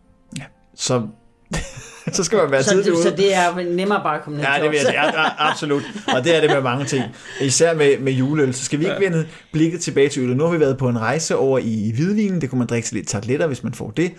[0.75, 1.07] Så
[2.13, 3.03] så skal man være Så, tidligt det, ude.
[3.03, 4.93] så det er nemmere bare at komme ned Ja, til det vil jeg.
[4.93, 5.83] Ja, ja, absolut.
[6.15, 7.03] Og det er det med mange ting.
[7.41, 8.53] Især med, med juleøl.
[8.53, 10.37] Så skal vi ikke vende blikket tilbage til øl.
[10.37, 12.41] Nu har vi været på en rejse over i hvidvinen.
[12.41, 14.11] Det kunne man drikke til lidt tartletter, hvis man får det.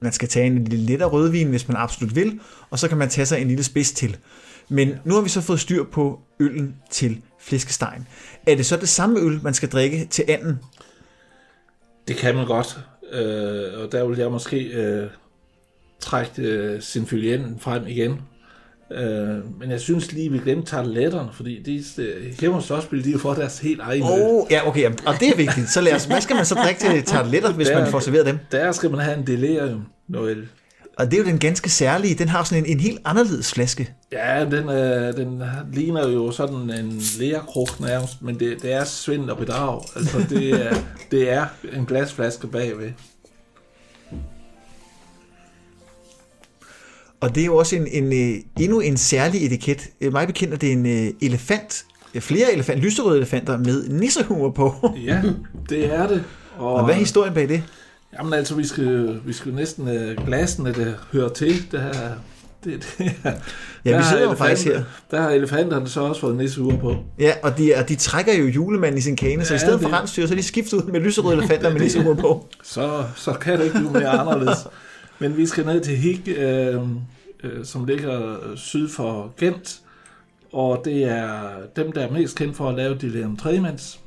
[0.00, 2.40] Man skal tage en lille lidt af rødvin, hvis man absolut vil.
[2.70, 4.16] Og så kan man tage sig en lille spids til.
[4.68, 8.08] Men nu har vi så fået styr på øllen til flæskestegen.
[8.46, 10.58] Er det så det samme øl, man skal drikke til anden?
[12.08, 12.78] Det kan man godt.
[13.12, 15.06] Øh, og der vil jeg måske øh,
[16.00, 18.20] trække øh, Sinfylien frem igen.
[18.92, 23.18] Øh, men jeg synes lige, vi glemte tarteletterne, fordi de, øh, hjemme hos os de
[23.18, 24.02] få deres helt egen.
[24.02, 24.80] Oh, ja, okay.
[24.80, 25.70] jamen, Og det er vigtigt.
[25.70, 28.26] Så lad os, hvad skal man så drikke til tarteletter, hvis Der- man får serveret
[28.26, 28.38] dem?
[28.52, 30.48] Der skal man have en delirium Noel.
[30.98, 32.14] Og det er jo den ganske særlige.
[32.14, 33.94] Den har sådan en, en helt anderledes flaske.
[34.12, 39.30] Ja, den, øh, den ligner jo sådan en lærkruk nærmest, men det, det er svindel
[39.30, 39.80] og bedrag.
[39.96, 40.76] Altså, det er,
[41.10, 42.90] det er en glasflaske bagved.
[47.20, 49.88] Og det er jo også en, en, øh, endnu en særlig etiket.
[50.00, 51.84] Øh, Mig bekendt er det en øh, elefant,
[52.20, 54.74] flere elefant, lyserøde elefanter med nissehumor på.
[55.04, 55.22] Ja,
[55.68, 56.24] det er det.
[56.58, 57.62] Og hvad er historien bag det?
[58.18, 61.72] Jamen altså, vi skal, vi skal næsten uh, glasene, der hører til.
[61.72, 62.14] Der, er-
[62.64, 63.32] det, det er,
[63.84, 64.82] Ja, der vi sidder jo faktisk her.
[65.10, 66.96] Der har elefanterne så også fået nisseure på.
[67.18, 69.80] Ja, og de, og de trækker jo julemanden i sin kane, så i Ja, stedet
[69.80, 72.46] for det- rensdyr, så er de skiftet ud med lyserøde elefanter med nissehumor på.
[72.62, 74.58] Så, så kan det ikke blive mere anderledes.
[75.18, 76.80] Men vi skal ned til Hig, øh,
[77.44, 79.80] øh, som ligger syd for Gent.
[80.52, 81.32] Og det er
[81.76, 84.00] dem, der er mest kendt for at lave Dilemma Tremands.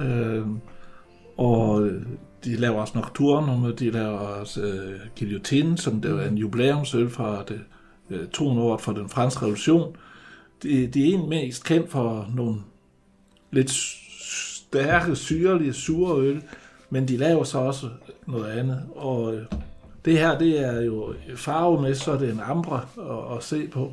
[0.00, 0.42] Øh,
[1.36, 1.88] og
[2.44, 7.10] de laver også Nocturnum, og de laver også øh, Guillotine, som det er en jubilæumsøl
[7.10, 7.60] fra det
[8.10, 9.96] øh, 200 år for den franske revolution.
[10.62, 12.56] De, de er en mest kendt for nogle
[13.50, 13.70] lidt
[14.70, 16.42] stærke, syrlige, sure øl,
[16.90, 17.86] men de laver så også
[18.26, 18.82] noget andet.
[18.96, 19.42] Og øh,
[20.04, 23.92] det her, det er jo farvemæssigt, så er det en ambre at, at se på.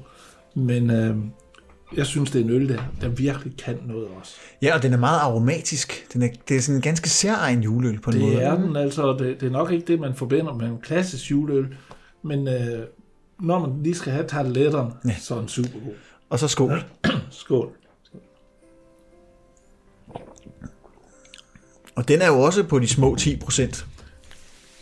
[0.53, 1.17] Men øh,
[1.95, 4.35] jeg synes, det er en øl, der, der virkelig kan noget også.
[4.61, 6.07] Ja, og den er meget aromatisk.
[6.13, 8.31] Den er, det er sådan en ganske særegen juleøl på en måde.
[8.31, 9.13] Det er den altså.
[9.13, 11.77] Det, det er nok ikke det, man forbinder med en klassisk juleøl.
[12.23, 12.85] Men øh,
[13.39, 15.15] når man lige skal have tarteletterne, ja.
[15.19, 15.93] så er den super god.
[16.29, 16.83] Og så skål.
[17.31, 17.71] Skål.
[21.95, 23.85] Og den er jo også på de små 10 procent.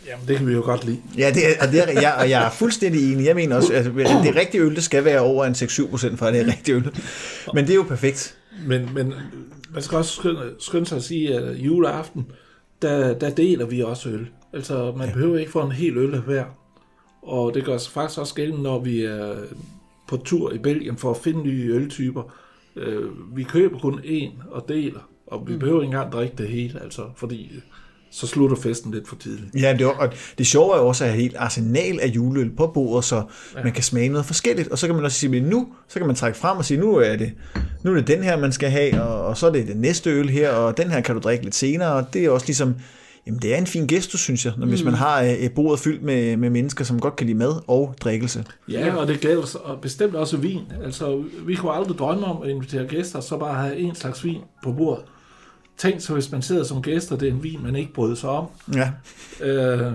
[0.06, 1.00] Jamen, det kan vi jo godt lide.
[1.18, 3.26] Ja, det er, og, det er, jeg, og jeg er fuldstændig enig.
[3.26, 3.84] Jeg mener også, at
[4.24, 6.76] det rigtige øl, det skal være over en 6-7 procent, for at det er rigtigt
[6.76, 6.90] øl.
[7.54, 8.36] Men det er jo perfekt.
[8.66, 9.14] Men, men
[9.70, 12.26] man skal også skynde, skynde sig at sige, at juleaften,
[12.82, 14.26] der, der deler vi også øl.
[14.52, 15.14] Altså, man ja.
[15.14, 16.44] behøver ikke få en hel øl hver.
[17.22, 19.34] Og det gør sig faktisk også gældende, når vi er
[20.08, 22.22] på tur i Belgien for at finde nye øltyper.
[22.76, 26.82] Øh, vi køber kun én og deler, og vi behøver ikke engang drikke det hele,
[26.82, 27.62] altså, fordi
[28.16, 29.54] så slutter festen lidt for tidligt.
[29.54, 33.04] Ja, det, og det sjove er også at have helt arsenal af juleøl på bordet,
[33.04, 33.16] så
[33.56, 33.62] ja.
[33.64, 34.68] man kan smage noget forskelligt.
[34.68, 36.80] Og så kan man også sige, at nu så kan man trække frem og sige,
[36.80, 37.32] nu er det,
[37.82, 40.10] nu er det den her, man skal have, og, og så er det det næste
[40.10, 41.92] øl her, og den her kan du drikke lidt senere.
[41.92, 42.74] Og det er også ligesom,
[43.26, 45.80] jamen det er en fin gestus, synes jeg, når, hvis man har øh, et bordet
[45.80, 48.44] fyldt med, med mennesker, som godt kan lide mad og drikkelse.
[48.68, 50.60] Ja, og det gælder og bestemt også vin.
[50.84, 54.40] Altså, vi kunne aldrig drømme om at invitere gæster, så bare have en slags vin
[54.62, 55.04] på bordet.
[55.78, 58.30] Tænk så, hvis man sidder som gæster, det er en vin, man ikke bryder sig
[58.30, 58.46] om.
[58.74, 58.90] Ja,
[59.40, 59.92] Øh,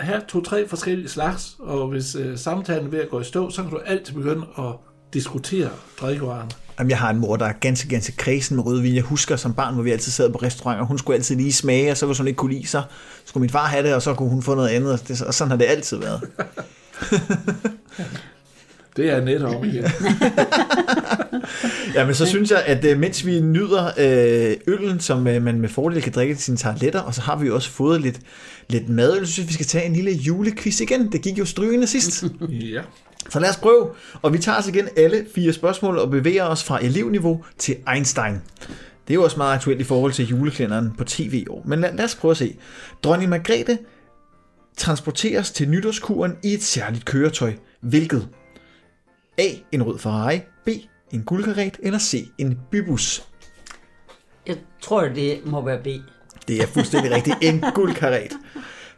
[0.00, 3.62] her to-tre forskellige slags, og hvis øh, samtalen er ved at gå i stå, så
[3.62, 4.64] kan du altid begynde at
[5.12, 5.70] diskutere
[6.00, 6.50] drikkevarerne.
[6.78, 8.94] Jamen, jeg har en mor, der er ganske, ganske kredsen med rødvin.
[8.94, 11.90] Jeg husker som barn, hvor vi altid sad på restauranter, hun skulle altid lige smage,
[11.90, 12.82] og så hvis hun ikke kunne lide, så
[13.24, 15.34] skulle min far have det, og så kunne hun få noget andet, og, det, og
[15.34, 16.20] sådan har det altid været.
[18.98, 19.84] Det er net om igen.
[21.94, 25.60] Ja, men så synes jeg, at øh, mens vi nyder øh, øllen, som øh, man
[25.60, 28.20] med fordel kan drikke til sine tartletter, og så har vi jo også fået lidt,
[28.68, 31.12] lidt madøl, så synes jeg, vi skal tage en lille julequiz igen.
[31.12, 32.24] Det gik jo strygende sidst.
[32.74, 32.82] ja.
[33.28, 33.88] Så lad os prøve.
[34.22, 38.34] Og vi tager os igen alle fire spørgsmål og bevæger os fra elevniveau til Einstein.
[39.08, 41.62] Det er jo også meget aktuelt i forhold til juleklænderen på tv i år.
[41.66, 42.56] Men lad, lad os prøve at se.
[43.02, 43.78] Dronning Margrethe
[44.76, 47.52] transporteres til nytårskuren i et særligt køretøj.
[47.80, 48.28] Hvilket?
[49.38, 49.48] A.
[49.72, 50.40] En rød Ferrari.
[50.64, 50.68] B.
[51.12, 51.76] En guldkaret.
[51.82, 52.28] Eller C.
[52.38, 53.22] En bybus.
[54.46, 55.86] Jeg tror, det må være B.
[56.48, 57.36] Det er fuldstændig rigtigt.
[57.42, 58.32] En guldkaret.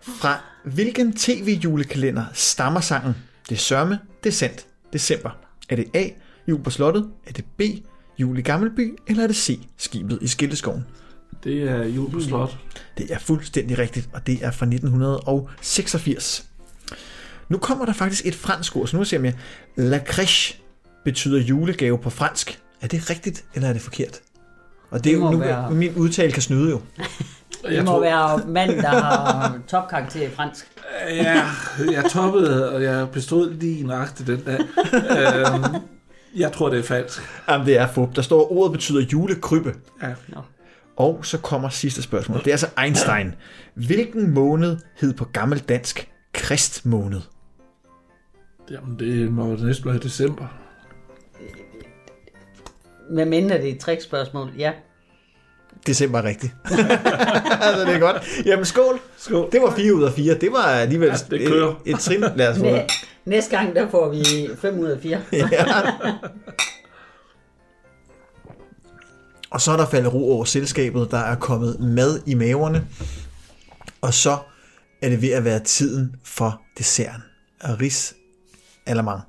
[0.02, 3.14] Fra hvilken tv-julekalender stammer sangen?
[3.48, 5.30] Det er sørme, det er sandt, december.
[5.68, 6.08] Er det A.
[6.48, 7.10] Jul på slottet?
[7.26, 7.62] Er det B.
[8.18, 8.98] Jul i Gammelby?
[9.06, 9.60] Eller er det C.
[9.76, 10.84] Skibet i Skilteskoven?
[11.44, 12.58] Det er jul på slot.
[12.98, 16.49] Det er fuldstændig rigtigt, og det er fra 1986.
[17.50, 19.32] Nu kommer der faktisk et fransk ord, så nu ser jeg mere.
[19.88, 20.56] La crèche
[21.04, 22.60] betyder julegave på fransk.
[22.80, 24.20] Er det rigtigt, eller er det forkert?
[24.90, 26.80] Og det, er jo nu, være- min udtale kan snyde jo.
[27.68, 30.66] Det må være manden, der har topkarakter i fransk.
[31.10, 31.42] Ja,
[31.92, 34.58] jeg toppede, og jeg bestod lige nøjagtigt den dag.
[34.94, 35.74] øhm,
[36.36, 37.22] jeg tror, det er falsk.
[37.48, 38.16] Jamen, det er fup.
[38.16, 39.74] Der står, ordet betyder julekrybbe.
[40.02, 40.08] Ja.
[40.96, 42.38] Og så kommer sidste spørgsmål.
[42.38, 43.34] Det er altså Einstein.
[43.74, 47.20] Hvilken måned hed på gammel dansk kristmåned?
[48.70, 50.46] Jamen, det må næsten være december.
[53.10, 54.72] Hvad mindre det er et trickspørgsmål, ja.
[55.86, 56.52] December er rigtigt.
[57.66, 58.22] altså, det er godt.
[58.46, 59.00] Jamen, skål.
[59.16, 59.48] Skål.
[59.52, 60.34] Det var 4 ud af 4.
[60.34, 61.68] Det var alligevel Ja, det kører.
[61.86, 62.20] et, et trin.
[62.36, 62.86] Lad os få Næ-
[63.24, 64.24] Næste gang, der får vi
[64.58, 65.20] 5 ud af 4.
[65.32, 65.46] ja.
[69.50, 71.10] Og så er der faldet ro over selskabet.
[71.10, 72.86] Der er kommet mad i maverne.
[74.00, 74.38] Og så
[75.02, 77.22] er det ved at være tiden for desserten.
[77.64, 78.14] Ris
[78.86, 79.20] alamang.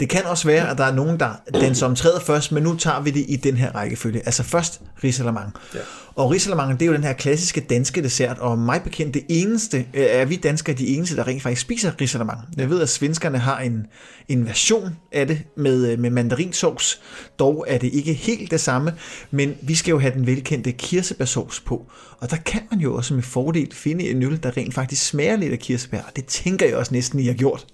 [0.00, 2.76] Det kan også være, at der er nogen, der danser om træet først, men nu
[2.76, 4.22] tager vi det i den her rækkefølge.
[4.26, 5.52] Altså først risalamang.
[5.74, 5.78] Ja.
[6.14, 9.76] Og risalamangen, det er jo den her klassiske danske dessert, og mig bekendt det eneste,
[9.94, 12.40] øh, er vi danskere de eneste, der rent faktisk spiser risalamang.
[12.56, 13.86] Jeg ved, at svenskerne har en,
[14.28, 16.98] en version af det med, øh, med mandarinsauce.
[17.38, 18.92] Dog er det ikke helt det samme,
[19.30, 21.86] men vi skal jo have den velkendte kirsebærsauce på.
[22.20, 25.36] Og der kan man jo også med fordel finde en øl, der rent faktisk smager
[25.36, 27.66] lidt af kirsebær, og det tænker jeg også næsten, I har gjort.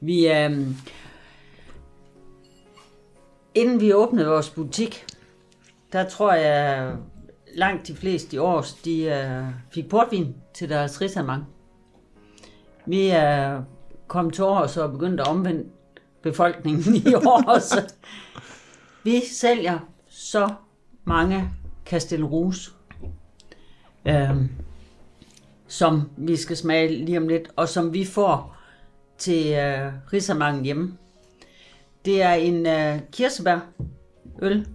[0.00, 0.66] Vi, øh,
[3.54, 5.06] inden vi åbnede vores butik,
[5.92, 6.96] der tror jeg
[7.54, 9.44] langt de fleste i års, de øh,
[9.74, 11.44] fik portvin til deres risamang.
[12.86, 13.62] Vi er
[14.08, 15.64] kom til års og begyndte at omvende
[16.22, 17.58] befolkningen i år.
[17.58, 17.94] Så
[19.04, 19.78] vi sælger
[20.08, 20.54] så
[21.04, 21.50] mange
[21.86, 22.70] Castel Rouge,
[24.06, 24.36] øh,
[25.68, 28.57] som vi skal smage lige om lidt, og som vi får
[29.18, 30.98] til øh, risamangen hjemme.
[32.04, 34.66] Det er en øh, kirsebærøl,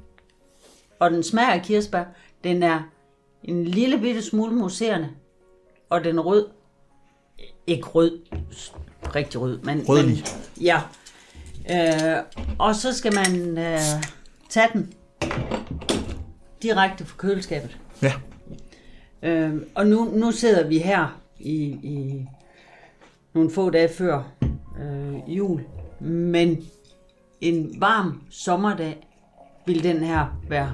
[0.99, 2.03] og den smager af kirsebær.
[2.43, 2.81] Den er
[3.43, 5.09] en lille bitte smule muserende,
[5.89, 6.47] og den er rød.
[7.67, 8.19] Ikke rød,
[9.15, 9.85] rigtig rød, men...
[9.89, 10.23] Rødlig.
[10.57, 10.81] Men, ja.
[11.71, 12.23] Øh,
[12.59, 13.79] og så skal man øh,
[14.49, 14.93] tage den
[16.61, 17.77] direkte fra køleskabet.
[18.01, 18.13] Ja,
[19.23, 22.25] Øh, og nu, nu sidder vi her i, i
[23.33, 24.23] nogle få dage før
[24.79, 25.61] øh, jul,
[25.99, 26.65] men
[27.41, 29.07] en varm sommerdag
[29.65, 30.73] vil den her være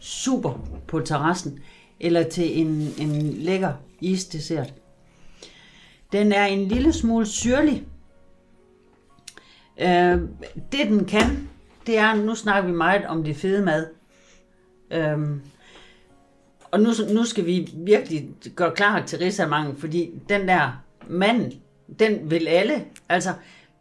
[0.00, 1.60] super på terrassen,
[2.00, 4.74] eller til en, en lækker isdessert.
[6.12, 7.86] Den er en lille smule syrlig.
[9.80, 10.20] Øh,
[10.72, 11.48] det den kan,
[11.86, 13.86] det er, nu snakker vi meget om det fede mad.
[14.90, 15.18] Øh,
[16.70, 21.52] og nu, nu skal vi virkelig gøre klar til risamangen, fordi den der mand,
[21.98, 22.84] den vil alle.
[23.08, 23.32] Altså,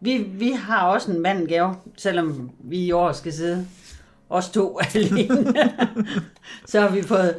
[0.02, 3.68] vi, vi har også en mandgave, selvom vi i år skal sidde
[4.30, 5.54] os to alene.
[6.66, 7.36] så har vi fået,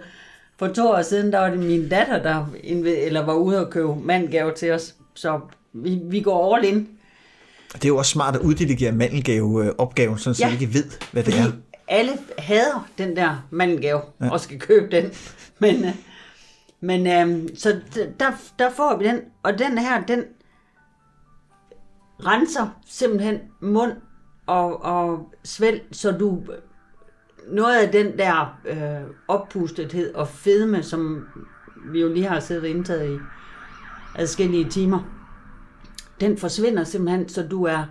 [0.59, 2.47] for to år siden, der var det min datter, der
[2.85, 4.95] eller var ude og købe mandgave til os.
[5.15, 5.41] Så
[5.73, 6.89] vi, vi går all in.
[7.73, 10.53] det er jo også smart at uddelegere mandelgave-opgaven, sådan så Ja.
[10.53, 11.45] ikke ved, hvad det er.
[11.89, 14.31] alle hader den der mandgave Ja.
[14.31, 15.11] og skal købe den.
[15.59, 15.91] Men, øh,
[16.81, 17.81] men øh, så
[18.21, 19.21] der, der får vi den.
[19.43, 20.23] Og den her, den
[22.27, 23.93] renser simpelthen mund
[24.47, 26.43] og, og svælg, så du
[27.49, 31.27] noget af den der øh, oppustethed og fedme, som
[31.93, 33.19] vi jo lige har siddet indtaget i
[34.15, 35.01] adskillige timer,
[36.21, 37.85] den forsvinder simpelthen, så du er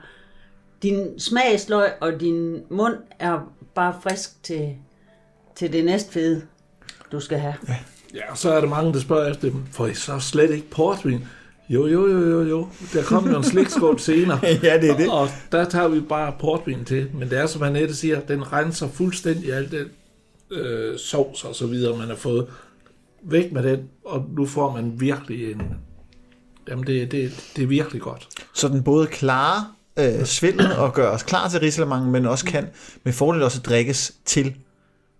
[0.83, 3.39] din smagsløg og din mund er
[3.75, 4.75] bare frisk til,
[5.55, 6.41] til det næste fede,
[7.11, 7.55] du skal have.
[8.13, 10.69] Ja, og så er der mange, der spørger efter dem, for I så slet ikke
[10.69, 11.27] portvin?
[11.69, 12.67] Jo, jo, jo, jo, jo.
[12.93, 14.39] Der kommer jo en slikskål senere.
[14.63, 15.09] Ja, det er det.
[15.09, 17.09] Og, og der tager vi bare portvin til.
[17.13, 19.87] Men det er, som Annette siger, den renser fuldstændig alt den
[20.51, 22.47] øh, sovs og så videre, man har fået.
[23.23, 25.61] Væk med den, og nu får man virkelig en...
[26.69, 28.27] Jamen, det, det, det er virkelig godt.
[28.53, 32.67] Så den både klarer øh, svindel og gør os klar til risalamangen, men også kan
[33.03, 34.55] med fordel også drikkes til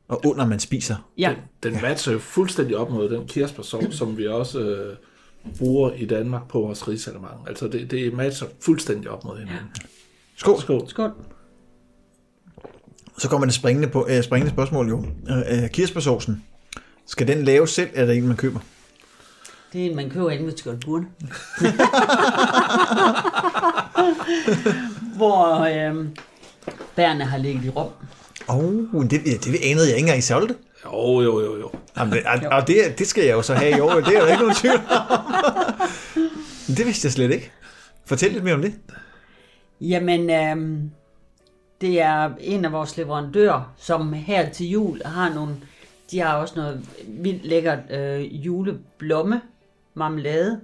[0.07, 0.95] og under man spiser.
[1.17, 4.95] Ja, Den, den matcher jo fuldstændig op mod den kirsebærsovs, som vi også øh,
[5.57, 7.47] bruger i Danmark på vores risalemang.
[7.47, 9.67] Altså, det, det matcher fuldstændig op mod hinanden.
[10.35, 10.61] Skål.
[10.61, 10.89] Skål.
[10.89, 11.11] skål.
[13.17, 15.05] Så kommer det springende, på, øh, springende spørgsmål jo.
[15.29, 16.43] Øh, øh, kirsebærsovsen.
[17.05, 18.59] Skal den laves selv, eller er det en, man køber?
[19.73, 21.07] Det er en, man køber inde ved Skjoldburne.
[25.17, 26.05] Hvor øh,
[26.95, 27.89] bærene har ligget i rum.
[28.49, 28.57] Åh,
[28.93, 30.55] oh, det, det anede jeg ikke engang i solgte.
[30.85, 31.71] Jo, jo, jo, jo.
[31.97, 34.19] Jamen, det, og, og det, det skal jeg jo så have i år, det er
[34.19, 34.79] jo ikke nogen tvivl
[36.77, 37.51] det vidste jeg slet ikke.
[38.05, 38.73] Fortæl lidt mere om det.
[39.81, 40.81] Jamen, øh,
[41.81, 45.55] det er en af vores leverandører, som her til jul har nogle,
[46.11, 49.41] de har også noget vildt lækkert øh, juleblomme,
[49.93, 50.61] marmelade,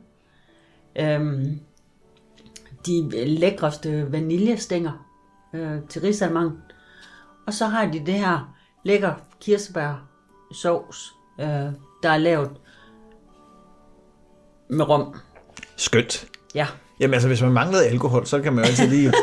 [0.96, 1.60] øhm,
[2.86, 5.08] de lækreste vaniljestænger
[5.54, 6.52] øh, til risalmang.
[7.48, 10.08] Og så har de det her lækker kirsebær
[10.54, 11.48] sovs, øh,
[12.04, 12.52] der er lavet
[14.70, 15.16] med rom.
[15.76, 16.28] Skønt.
[16.56, 16.68] Ja,
[17.00, 19.14] Jamen altså, hvis man manglede alkohol, så kan man jo altid lige...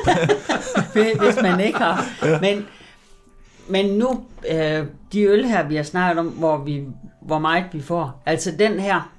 [1.25, 2.05] hvis man ikke har.
[2.23, 2.41] Ja.
[2.41, 2.67] Men,
[3.69, 6.87] men nu, øh, de øl her, vi har snakket om, hvor, vi,
[7.23, 8.23] hvor meget vi får.
[8.27, 9.13] Altså den her,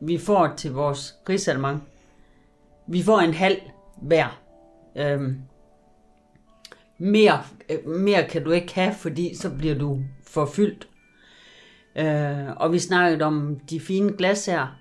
[0.00, 1.82] vi får til vores risalmang.
[2.88, 3.56] Vi får en halv
[4.02, 4.40] hver.
[4.96, 5.40] Øhm,
[6.98, 7.42] mere,
[7.86, 10.88] mere kan du ikke have, fordi så bliver du forfyldt.
[11.96, 14.76] Øh, og vi snakkede om de fine glas her.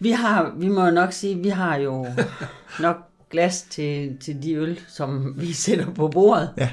[0.00, 2.06] Vi har, vi må jo nok sige, vi har jo
[2.80, 2.96] nok
[3.30, 6.50] glas til, til de øl, som vi sætter på bordet.
[6.58, 6.70] Ja.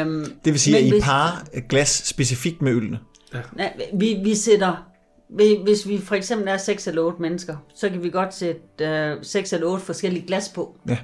[0.00, 2.98] Øhm, Det vil sige, at I hvis- parer glas specifikt med ølene.
[3.52, 4.86] Nej, vi, vi sætter,
[5.36, 8.62] vi- hvis vi for eksempel er 6 eller 8 mennesker, så kan vi godt sætte
[8.84, 10.76] øh, 6 eller 8 forskellige glas på.
[10.88, 10.98] Ja.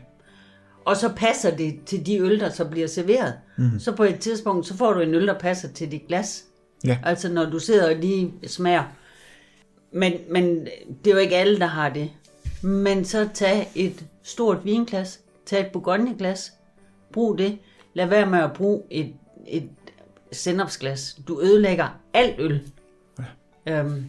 [0.89, 3.35] Og så passer det til de øl, der så bliver serveret.
[3.57, 3.79] Mm.
[3.79, 6.45] Så på et tidspunkt, så får du en øl, der passer til dit glas.
[6.85, 6.99] Ja.
[7.05, 8.85] Altså når du sidder og lige smager.
[9.93, 10.67] Men, men
[11.05, 12.11] det er jo ikke alle, der har det.
[12.63, 16.53] Men så tag et stort vinglas, tag et bourgogneglas,
[17.13, 17.59] brug det.
[17.95, 19.15] Lad være med at bruge et,
[19.47, 19.69] et
[20.33, 21.19] sennepsglas.
[21.29, 22.71] Du ødelægger alt øl.
[23.67, 23.81] Ja.
[23.81, 24.05] Øhm,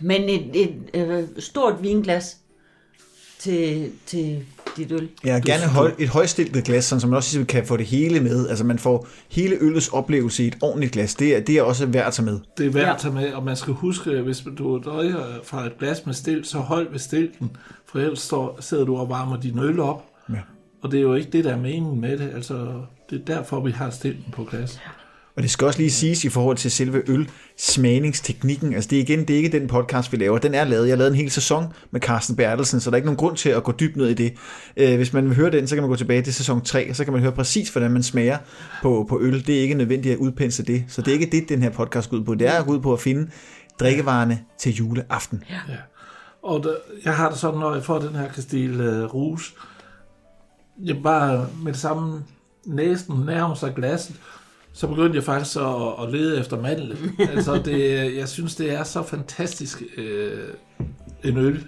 [0.00, 2.36] men et, et, et stort vinglas
[3.38, 4.46] til, til
[4.84, 5.08] dit øl.
[5.24, 8.20] Ja, gerne høj, et højstiltet glas, sådan, så man også ligesom kan få det hele
[8.20, 8.48] med.
[8.48, 11.14] Altså man får hele øllets oplevelse i et ordentligt glas.
[11.14, 12.40] Det er, det er også værd at tage med.
[12.58, 12.94] Det er værd Ja.
[12.94, 16.14] at tage med, og man skal huske, at hvis du drikker fra et glas med
[16.14, 17.50] stil, så hold ved stilten,
[17.86, 20.04] for ellers står, sidder du og varmer din øl op.
[20.28, 20.34] Ja.
[20.82, 22.30] Og det er jo ikke det, der er meningen med det.
[22.34, 22.54] Altså,
[23.10, 24.80] det er derfor, vi har stilten på glas.
[25.36, 28.74] Og det skal også lige siges i forhold til selve øl-smagningsteknikken.
[28.74, 30.38] Altså det er igen, det er ikke den podcast, vi laver.
[30.38, 30.86] Den er lavet.
[30.88, 33.36] Jeg har lavet en hel sæson med Carsten Bertelsen, så der er ikke nogen grund
[33.36, 34.34] til at gå dybt ned i det.
[34.76, 36.96] Øh, Hvis man vil høre den, så kan man gå tilbage til sæson 3, og
[36.96, 38.38] så kan man høre præcis, hvordan man smager
[38.82, 39.46] på, på øl.
[39.46, 40.84] Det er ikke nødvendigt at udpensle det.
[40.88, 42.34] Så det er ikke det, den her podcast går ud på.
[42.34, 43.30] Det er at gå ud på at finde
[43.80, 45.44] drikkevarerne til juleaften.
[46.42, 46.74] Og der,
[47.04, 49.40] jeg har det sådan, når jeg får den her Castile uh, Rouge,
[50.84, 52.22] jeg bare med det samme
[52.66, 54.16] næsten nærmer sig glasset,
[54.72, 56.98] så begyndte jeg faktisk at, at lede efter mandel.
[57.34, 60.38] altså, det, jeg synes, det er så fantastisk øh,
[61.24, 61.64] en øl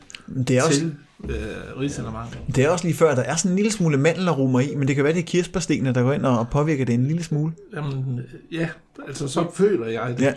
[0.49, 0.95] Det er også, til
[1.29, 2.29] øh, Risalemang.
[2.57, 4.97] det er også lige før, der er sådan en lille smule mandelaromer i, men det
[4.97, 7.53] kan være, det er kirsebærstenene, der går ind og påvirker det en lille smule.
[7.75, 8.21] Jamen,
[8.53, 8.69] ja,
[9.07, 10.25] altså så føler jeg det.
[10.25, 10.35] Ja.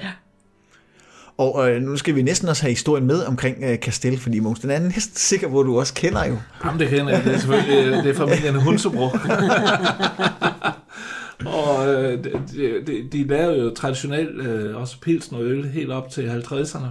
[1.37, 4.59] Og øh, nu skal vi næsten også have historien med omkring øh, Kastel, fordi Måns,
[4.59, 6.37] den er næsten sikker at du også kender jo.
[6.65, 7.23] Jamen, det kender jeg.
[7.23, 9.09] Det er selvfølgelig øh, det er familien Hulsebro.
[11.45, 16.09] og øh, de, de, de lavede jo traditionelt øh, også pilsner og øl helt op
[16.09, 16.87] til 50'erne.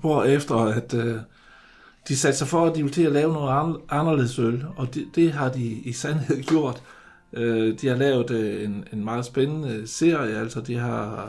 [0.00, 1.16] Hvor efter at øh,
[2.08, 5.06] de satte sig for, at de ville til at lave noget anderledes øl, og det,
[5.14, 6.82] det har de i sandhed gjort.
[7.32, 11.28] Øh, de har lavet øh, en, en meget spændende serie, altså de har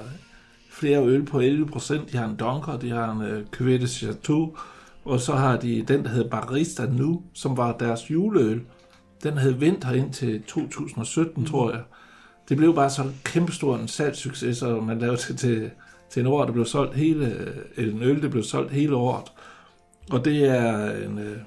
[0.69, 2.11] flere øl på 11 procent.
[2.11, 4.55] De har en Donker, de har en øh, Cuvette Chateau,
[5.05, 8.61] og så har de den, der hedder Barista Nu, som var deres juleøl.
[9.23, 11.81] Den havde vendt her ind til 2017, tror jeg.
[12.49, 15.71] Det blev bare så kæmpestor en salgssucces, så man lavede det til,
[16.09, 19.31] til en år, der blev solgt hele, eller en øl, der blev solgt hele året.
[20.11, 21.37] Og det er en, øh,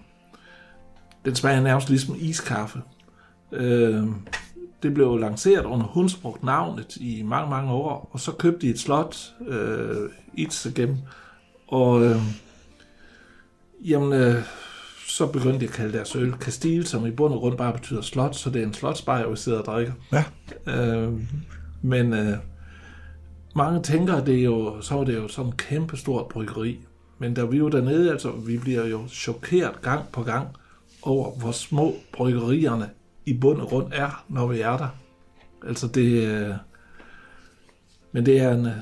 [1.25, 2.83] den smager nærmest ligesom iskaffe.
[3.53, 4.03] Øh,
[4.83, 8.79] det blev lanceret under Hunsbrugt navnet i mange, mange år, og så købte de et
[8.79, 10.97] slot, øh, Itzegem,
[11.69, 12.17] og øh,
[13.85, 14.43] jamen, øh,
[15.07, 18.01] så begyndte de at kalde deres øl Castile, som i bund og grund bare betyder
[18.01, 19.93] slot, så det er en slotsbajer, vi sidder og drikker.
[20.13, 20.25] Ja.
[20.67, 21.13] Øh,
[21.83, 22.37] men øh,
[23.57, 26.79] mange tænker, at det er jo, så er det jo sådan et kæmpestort bryggeri.
[27.19, 30.49] Men da vi jo dernede, altså, vi bliver jo chokeret gang på gang
[31.03, 32.91] over, hvor små bryggerierne
[33.27, 34.89] i bund og grund er, når vi er der.
[35.67, 36.55] Altså det øh,
[38.13, 38.73] men det er en, øh,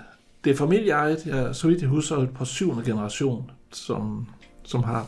[0.45, 4.29] det er familieejet, jeg, så vidt jeg husker, par syvende generation, som,
[4.62, 5.07] som har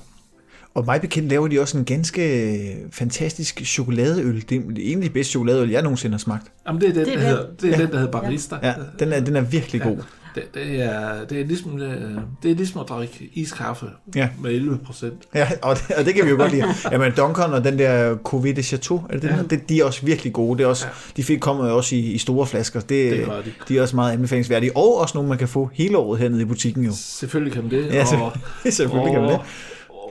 [0.77, 4.45] Og mig bekendt laver de også en ganske fantastisk chokoladeøl.
[4.49, 4.61] Det er
[4.93, 6.47] en af de bedste chokoladeøl, jeg nogensinde har smagt.
[6.67, 7.39] Jamen, det er den, Det er det der, den.
[7.39, 7.83] hedder, det er Ja.
[7.85, 8.57] den, der hedder barista.
[8.63, 9.97] Ja, den er, den er virkelig god.
[10.35, 12.11] Det, det, er, det, er ligesom, øh,
[12.43, 14.29] det er ligesom at drikke iskaffe Ja.
[14.43, 15.15] med 11 procent.
[15.35, 16.65] Ja, og det, og det kan vi jo godt lide.
[16.93, 19.37] Jamen, Duncan og den der Cuvée de Chateau, er det det, Ja.
[19.37, 19.43] ja.
[19.43, 20.59] det, de er også virkelig gode.
[20.59, 20.91] Det er også, Ja.
[21.17, 22.81] de fik kommet også i, i store flasker.
[22.81, 23.53] Det, Det de.
[23.69, 24.77] de er også meget anbefalingsværdige.
[24.77, 26.93] Og også nogle, man kan få hele året hernede i butikken jo.
[26.97, 27.87] Selvfølgelig kan man det.
[27.93, 28.33] Ja, og,
[28.73, 29.41] Selvfølgelig kan man det.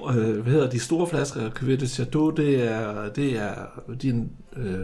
[0.10, 3.54] Øh, hvad hedder de store flasker Cuvée de Chateau, det er, det er,
[4.02, 4.80] din, øh,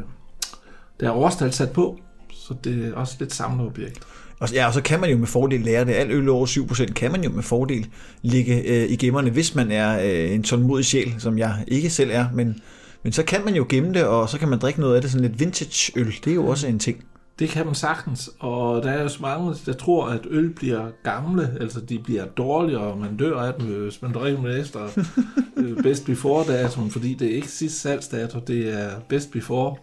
[1.00, 2.00] der er årstal sat på,
[2.34, 4.00] så det er også lidt samleobjekt.
[4.40, 5.94] Og, ja, og så kan man jo med fordel lære det.
[5.94, 7.88] Alt øl over 7% kan man jo med fordel
[8.22, 12.10] ligge øh, i gemmerne, hvis man er øh, en tålmodig sjæl, som jeg ikke selv
[12.14, 12.26] er.
[12.34, 12.60] Men,
[13.04, 15.12] men så kan man jo gemme det, og så kan man drikke noget af det,
[15.12, 16.16] sådan lidt vintage øl.
[16.26, 17.04] Det er jo også en ting.
[17.42, 20.92] Det kan man sagtens, og der er jo så mange, der tror, at øl bliver
[21.04, 24.88] gamle, altså de bliver dårligere, og man dør af dem, hvis man drikker med efter
[25.58, 29.76] øh, best before datum, fordi det er ikke sidste salgsdato, det er best before.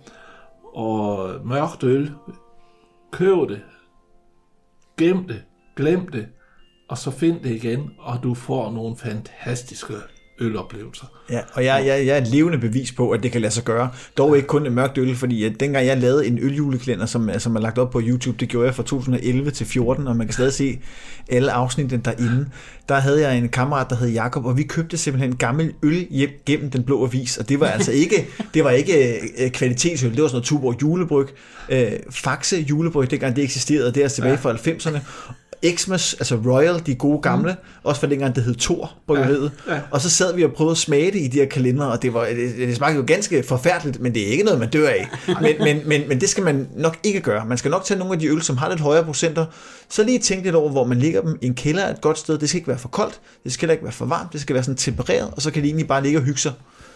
[0.75, 2.13] Og mørkt øl,
[3.13, 3.61] køb det,
[4.97, 5.43] gem det,
[5.77, 6.27] glem det,
[6.89, 9.95] og så find det igen, og du får nogle fantastiske
[10.41, 11.07] øloplevelser.
[11.31, 13.65] Ja, og jeg, jeg, jeg er et levende bevis på, at det kan lade sig
[13.65, 13.91] gøre.
[14.17, 17.57] Dog ikke kun et mørkt øl, fordi at dengang jeg lavede en øljulekalender, som, som
[17.57, 20.35] er lagt op på YouTube, det gjorde jeg fra 2011 til 14, og man kan
[20.35, 20.79] stadig se
[21.29, 22.49] alle afsnittene derinde.
[22.89, 26.31] Der havde jeg en kammerat, der hed Jakob, og vi købte simpelthen gammel øl hjem
[26.47, 30.23] gennem den blå avis, og det var altså ikke, det var ikke øh, kvalitetsøl, det
[30.23, 31.27] var sådan noget Tuborg julebryg,
[31.69, 34.99] øh, Faxe julebryg, dengang det eksisterede, det er tilbage fra 90'erne,
[35.67, 37.79] Xmas, altså Royal, de gode gamle, mm.
[37.83, 39.53] også fra dengang det hed Thor, bryggeriet.
[39.67, 39.81] Ja, ja.
[39.91, 42.15] Og så sad vi og prøvede at smage det i de her kalender, og det,
[42.15, 45.09] var, det, det smagte jo ganske forfærdeligt, men det er ikke noget, man dør af.
[45.43, 47.47] Men, men, men, men det skal man nok ikke gøre.
[47.47, 49.47] Man skal nok tage nogle af de øl, som har lidt højere procenter,
[49.89, 51.39] så lige tænke lidt over, hvor man ligger dem.
[51.43, 52.39] En kælder er et godt sted.
[52.39, 54.63] Det skal ikke være for koldt, det skal ikke være for varmt, det skal være
[54.63, 56.53] sådan tempereret, og så kan de egentlig bare ligge og hygge sig,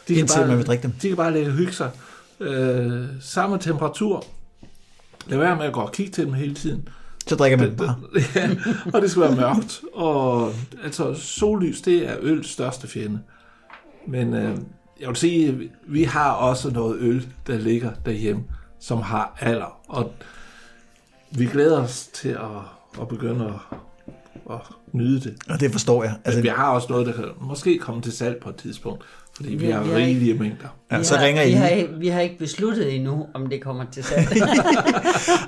[0.09, 0.93] de indtil bare, man vil drikke dem.
[1.03, 1.91] De kan bare ligge og hygge sig.
[2.41, 4.25] Øh, samme temperatur.
[5.27, 6.89] Lad være med at gå og kigge til dem hele tiden.
[7.27, 7.97] Så drikker man det, bare.
[8.35, 8.51] ja,
[8.95, 9.81] og det skal være mørkt.
[9.93, 10.53] Og
[10.85, 13.21] altså, sollys, det er øls største fjende.
[14.07, 14.59] Men øh,
[15.01, 18.45] jeg vil sige, vi har også noget øl, der ligger derhjemme,
[18.81, 19.81] som har alder.
[19.89, 20.13] Og
[21.31, 23.79] vi glæder os til at, at begynde at,
[24.51, 24.61] at
[24.93, 25.37] nyde det.
[25.49, 26.15] Og det forstår jeg.
[26.25, 29.05] Altså, Men vi har også noget, der kan måske komme til salg på et tidspunkt.
[29.37, 30.67] Fordi vi, vi har, har rigelige ikke, mængder.
[30.93, 31.49] Ja, vi så har, ringer I.
[31.49, 34.29] Vi har, vi har ikke besluttet endnu, om det kommer til salg.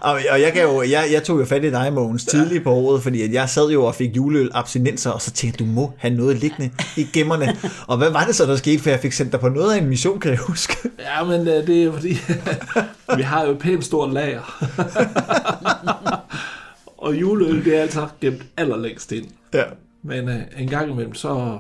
[0.03, 2.71] og, og jeg, kan jo, jeg, jeg tog jo fat i dig, Mogens, tidligt på
[2.71, 5.93] året, fordi at jeg sad jo og fik juleøl abstinenser, og så tænkte du må
[5.99, 7.57] have noget liggende i gemmerne.
[7.89, 9.79] og hvad var det så, der skete, for jeg fik sendt dig på noget af
[9.79, 10.77] en mission, kan jeg huske?
[10.99, 12.19] Ja, men øh, det er fordi,
[13.17, 14.65] vi har jo et pænt stort lager.
[16.99, 19.27] og juleøl, det er altså gemt allerlængst ind.
[19.55, 19.63] Ja.
[20.03, 21.59] Men øh, en gang imellem, så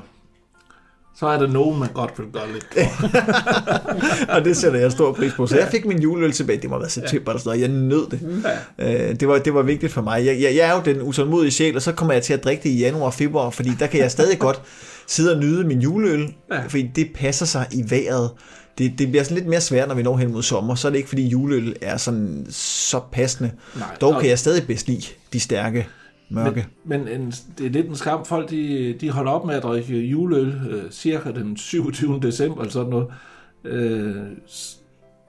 [1.17, 2.67] så er der nogen, man godt vil gøre lidt
[4.35, 5.47] og det sætter jeg stor pris på.
[5.47, 6.62] Så jeg fik min juleøl tilbage.
[6.62, 7.61] Det må være september eller sådan noget.
[7.61, 8.43] Jeg nød det.
[8.79, 9.09] Ja.
[9.09, 10.27] Øh, det, var, det var vigtigt for mig.
[10.27, 12.62] Jeg, jeg, jeg er jo den utålmodige sjæl, og så kommer jeg til at drikke
[12.62, 14.62] det i januar og februar, fordi der kan jeg stadig godt
[15.07, 16.62] sidde og nyde min juleøl, ja.
[16.62, 18.31] fordi det passer sig i vejret.
[18.79, 20.75] Det, det bliver sådan lidt mere svært, når vi når hen mod sommer.
[20.75, 23.51] Så er det ikke, fordi juleøl er sådan så passende.
[23.77, 25.89] Nej, Dog kan jeg stadig bedst lide de stærke
[26.29, 26.66] mørke.
[26.85, 28.25] Men, men en, det er lidt en skam.
[28.25, 32.20] Folk de, de holder op med at drikke juleøl øh, cirka den 27.
[32.20, 33.09] december eller sådan noget.
[33.64, 34.16] Øh,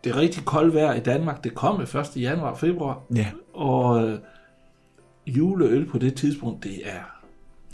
[0.04, 1.43] det er rigtig koldt vejr i Danmark.
[1.43, 2.12] Det kom 1.
[2.16, 3.02] januar og februar.
[3.16, 3.28] Ja.
[3.54, 4.20] Og øh,
[5.28, 7.14] juleøl på det tidspunkt, det er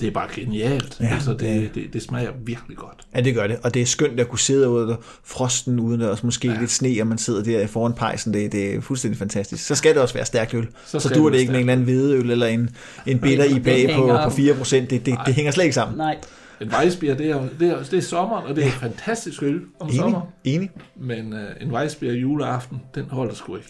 [0.01, 0.97] det er bare genialt.
[0.99, 3.05] Ja, altså, det, det, det, det smager virkelig godt.
[3.15, 3.57] Ja, det gør det.
[3.63, 6.59] Og det er skønt at kunne sidde ude der frosten uden og måske ja.
[6.59, 8.33] lidt sne, og man sidder der foran pejsen.
[8.33, 9.65] Det, det er fuldstændig fantastisk.
[9.65, 10.67] Så skal det også være stærkt øl.
[10.85, 12.69] Så, så duer det ikke med en eller anden hvedeøl eller en,
[13.05, 14.75] en bitter IPA på, på 4%.
[14.75, 15.97] Det, det, det, det hænger slet ikke sammen.
[15.97, 16.17] Nej.
[16.61, 18.73] En Weissbier, det er, det er, det er sommeren, og det er ja.
[18.73, 19.95] fantastisk øl om Enig.
[19.99, 20.27] sommeren.
[20.43, 20.69] Enig.
[20.95, 23.67] Men uh, en Weissbier juleaften, den holder sgu ikke.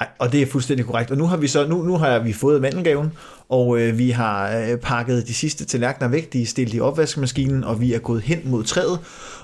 [0.00, 1.10] Nej, og det er fuldstændig korrekt.
[1.10, 3.12] Og nu har vi så nu, nu har vi fået mandelgaven,
[3.48, 7.64] og øh, vi har øh, pakket de sidste tallerkener væk, de er stillet i opvaskemaskinen,
[7.64, 8.98] og vi er gået hen mod træet,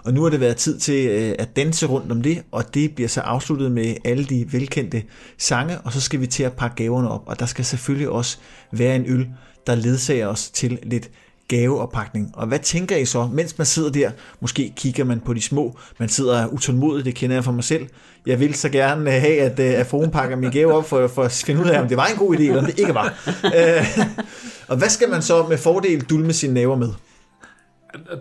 [0.04, 2.94] og nu har det været tid til øh, at danse rundt om det, og det
[2.94, 5.02] bliver så afsluttet med alle de velkendte
[5.38, 8.38] sange, og så skal vi til at pakke gaverne op, og der skal selvfølgelig også
[8.72, 9.28] være en øl,
[9.66, 11.10] der ledsager os til lidt
[11.48, 12.30] gaveoppakning.
[12.34, 14.10] Og hvad tænker I så, mens man sidder der?
[14.40, 15.78] Måske kigger man på de små.
[15.98, 17.86] Man sidder utålmodig, det kender jeg fra mig selv.
[18.26, 21.22] Jeg vil så gerne have, at, øh, at Forum pakker min gave op, for, for
[21.22, 23.14] at finde ud af, om det var en god idé, eller om det ikke var.
[23.44, 23.98] Øh,
[24.68, 26.88] og hvad skal man så med fordel dulme sine naver med?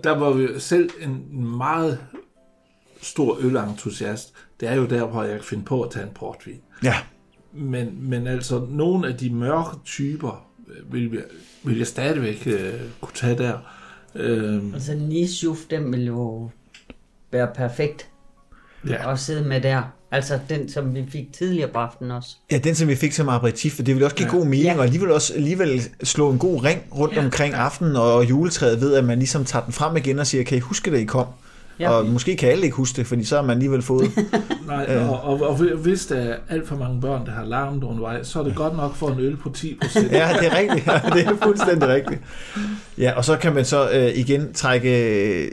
[0.04, 2.00] Der var vi selv en meget
[3.02, 4.34] stor ølentusiast.
[4.60, 6.62] Det er jo der, hvor jeg kan finde på at tage en portvin.
[6.84, 6.96] Ja.
[7.54, 10.46] Men, men altså, nogle af de mørke typer
[10.92, 11.24] vil,
[11.64, 13.58] vil jeg stadigvæk øh, kunne tage der.
[14.16, 16.50] Øh, altså Nishuf, den vil jo
[17.32, 18.08] være perfekt
[18.90, 19.12] ja.
[19.12, 19.82] at sidde med der.
[20.12, 22.30] Altså den, som vi fik tidligere på aftenen også.
[22.52, 24.38] Ja, den, som vi fik som aperitif, for det vil også give ja.
[24.38, 24.78] god mening, ja.
[24.78, 27.24] og alligevel også alligevel slå en god ring rundt ja.
[27.24, 30.58] omkring aftenen, og juletræet ved, at man ligesom tager den frem igen og siger, kan
[30.58, 31.28] I huske det, I kom?
[31.80, 31.90] Ja.
[31.90, 34.12] Og måske kan alle ikke huske det, fordi så har man alligevel fået...
[34.68, 35.10] Nej, øh.
[35.10, 38.40] og, og, og hvis der er alt for mange børn, der har larmet undervejs, så
[38.40, 40.12] er det godt nok for en øl på 10 procent.
[40.12, 40.88] ja, det er rigtigt.
[40.88, 42.22] Ja, det er fuldstændig rigtigt.
[42.98, 45.52] Ja, og så kan man så øh, igen trække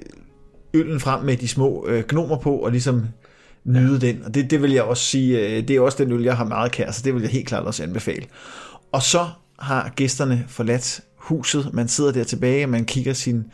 [0.75, 3.07] øllen frem med de små øh, gnomer på, og ligesom
[3.65, 4.23] nyde den.
[4.25, 6.45] Og det, det vil jeg også sige, øh, det er også den øl, jeg har
[6.45, 8.25] meget kær, så det vil jeg helt klart også anbefale.
[8.93, 9.27] Og så
[9.59, 11.71] har gæsterne forladt huset.
[11.73, 13.45] Man sidder der tilbage, man kigger sin,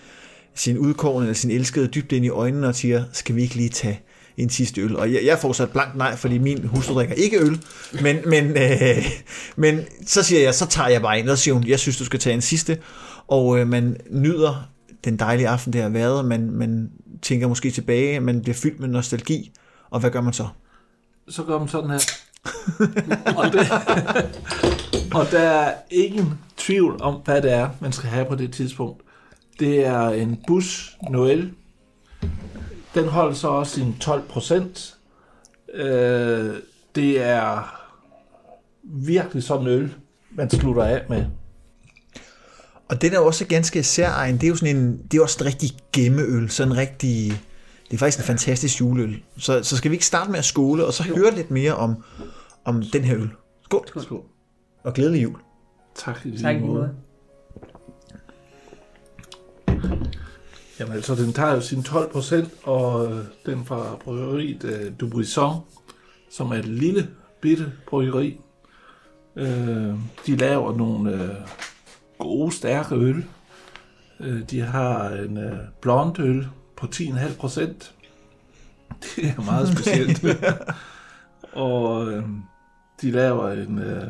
[0.57, 3.69] sin udkårende, eller sin elskede dybt ind i øjnene og siger, skal vi ikke lige
[3.69, 4.01] tage
[4.37, 4.97] en sidste øl.
[4.97, 7.61] Og jeg, jeg får så et blankt nej, fordi min hustru drikker ikke øl.
[8.03, 9.07] Men, men, øh,
[9.57, 12.05] men så siger jeg, så tager jeg bare en, og siger hun, jeg synes, du
[12.05, 12.79] skal tage en sidste.
[13.29, 14.69] Og øh, man nyder
[15.05, 16.25] den dejlige aften, det har været.
[16.25, 16.91] Man, man
[17.23, 19.53] tænker måske tilbage, man bliver fyldt med nostalgi.
[19.91, 20.49] Og hvad gør man så?
[21.29, 21.99] Så gør man sådan her.
[23.39, 23.71] og, det,
[25.15, 29.06] og der er ingen tvivl om, hvad det er, man skal have på det tidspunkt.
[29.61, 31.53] Det er en bus Noel.
[32.95, 34.97] Den holder så også sin 12 procent.
[35.75, 36.55] Øh,
[36.95, 37.77] det er
[38.83, 39.95] virkelig sådan en øl,
[40.31, 41.25] man slutter af med.
[42.89, 44.35] Og den er også ganske særegen.
[44.35, 46.51] Det er jo sådan en, det er også en rigtig gemmeøl.
[46.51, 47.43] Sådan en rigtig,
[47.91, 49.23] det er faktisk en fantastisk juleøl.
[49.37, 51.95] Så, så skal vi ikke starte med at skåle, og så høre lidt mere om,
[52.65, 53.31] om den her øl.
[53.65, 54.03] Skål.
[54.03, 54.23] Skål.
[54.85, 55.37] Og glædelig jul.
[55.95, 56.95] Tak i lige Tak i lige måde.
[60.81, 65.61] Jamen altså, den tager jo sin 12 procent, og øh, den fra bryggeriet øh, Dubuisson,
[66.31, 67.09] som er et lille,
[67.41, 68.41] bitte bryggeri.
[69.37, 69.95] Øh,
[70.27, 71.35] de laver nogle øh,
[72.19, 73.25] gode, stærke øl.
[74.21, 77.95] Øh, de har en øh, blond øl på 10,5 procent.
[79.03, 80.25] Det er meget specielt.
[81.53, 82.25] og øh,
[83.03, 84.09] de laver en, øh,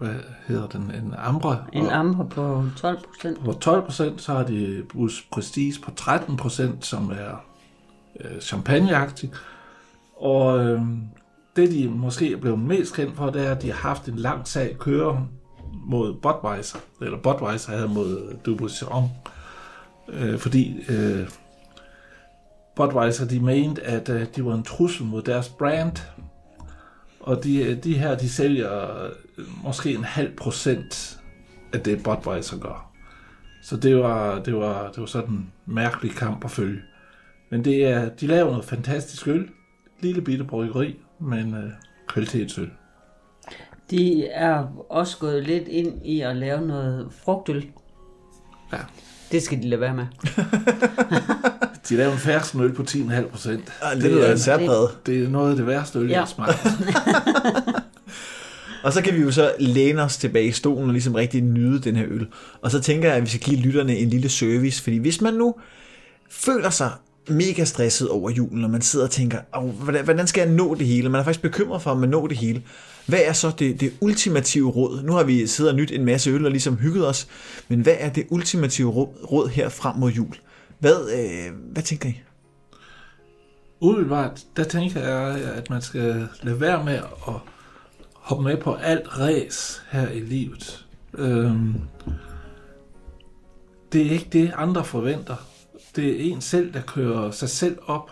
[0.00, 0.14] hvad
[0.46, 1.56] hedder den, en Ambra.
[1.72, 3.44] En og- på 12 procent.
[3.44, 7.44] på 12 procent, så har de Bruce Prestige på 13 procent, som er
[8.20, 9.30] øh, champagneagtig.
[10.16, 10.80] Og øh,
[11.56, 14.16] det, de måske er blevet mest kendt for, det er, at de har haft en
[14.16, 15.26] lang sag køre
[15.86, 19.10] mod Budweiser, eller Budweiser havde mod Dubuisson,
[20.08, 21.28] øh, fordi øh,
[22.76, 25.92] Budweiser, de mente, at øh, de var en trussel mod deres brand,
[27.20, 29.10] og de, de her, de sælger øh,
[29.64, 31.18] måske en halv procent
[31.72, 32.90] af det, Budweiser gør.
[33.62, 36.80] Så det var, det var, det var sådan en mærkelig kamp at følge.
[37.50, 39.48] Men det er, de laver noget fantastisk øl.
[40.00, 41.70] Lille bitte bryggeri, men øh,
[42.08, 42.70] kvalitetsøl.
[43.90, 47.66] De er også gået lidt ind i at lave noget frugtøl.
[48.72, 48.78] Ja.
[49.32, 50.06] Det skal de lade være med.
[51.88, 53.72] De laver en fersken øl på 10,5 procent.
[53.94, 55.06] Det lyder er, en særpræget.
[55.06, 56.12] det er noget af det værste øl, Ja.
[56.12, 56.66] jeg har smagt.
[58.82, 61.80] Og så kan vi jo så læne os tilbage i stolen og ligesom rigtig nyde
[61.80, 62.26] den her øl.
[62.62, 65.34] Og så tænker jeg, at vi skal give lytterne en lille service, fordi hvis man
[65.34, 65.54] nu
[66.30, 66.90] føler sig
[67.28, 70.74] mega stresset over julen, og man sidder og tænker, "Åh, hvordan, hvordan skal jeg nå
[70.74, 71.08] det hele?
[71.08, 72.62] Man er faktisk bekymret for, om man når det hele.
[73.06, 75.02] Hvad er så det, det ultimative råd?
[75.02, 77.28] Nu har vi siddet og nyt en masse øl og ligesom hygget os,
[77.68, 80.34] men hvad er det ultimative råd, råd her frem mod jul?
[80.78, 82.20] Hvad, øh, hvad tænker I?
[83.80, 86.94] Umiddelbart, der tænker jeg, at man skal lade være med
[87.28, 87.34] at
[88.20, 90.86] hoppe med på alt ræs her i livet.
[91.14, 91.74] Øhm,
[93.92, 95.36] det er ikke det, andre forventer.
[95.96, 98.10] Det er en selv, der kører sig selv op.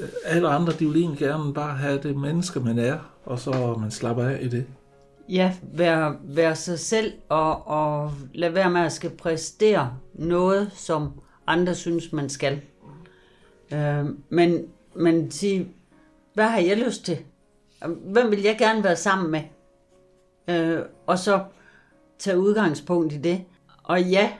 [0.00, 3.76] Øh, alle andre, de vil egentlig gerne bare have det menneske, man er, og så
[3.80, 4.66] man slapper af i det.
[5.28, 11.12] Ja, være, være sig selv og, og lade være med at skal præstere noget, som
[11.46, 12.60] andre synes, man skal.
[13.72, 15.68] Øh, men, men sige,
[16.34, 17.18] hvad har jeg lyst til?
[17.86, 19.40] Hvem vil jeg gerne være sammen med?
[20.48, 21.40] Øh, og så
[22.18, 23.40] tage udgangspunkt i det.
[23.82, 24.30] Og ja,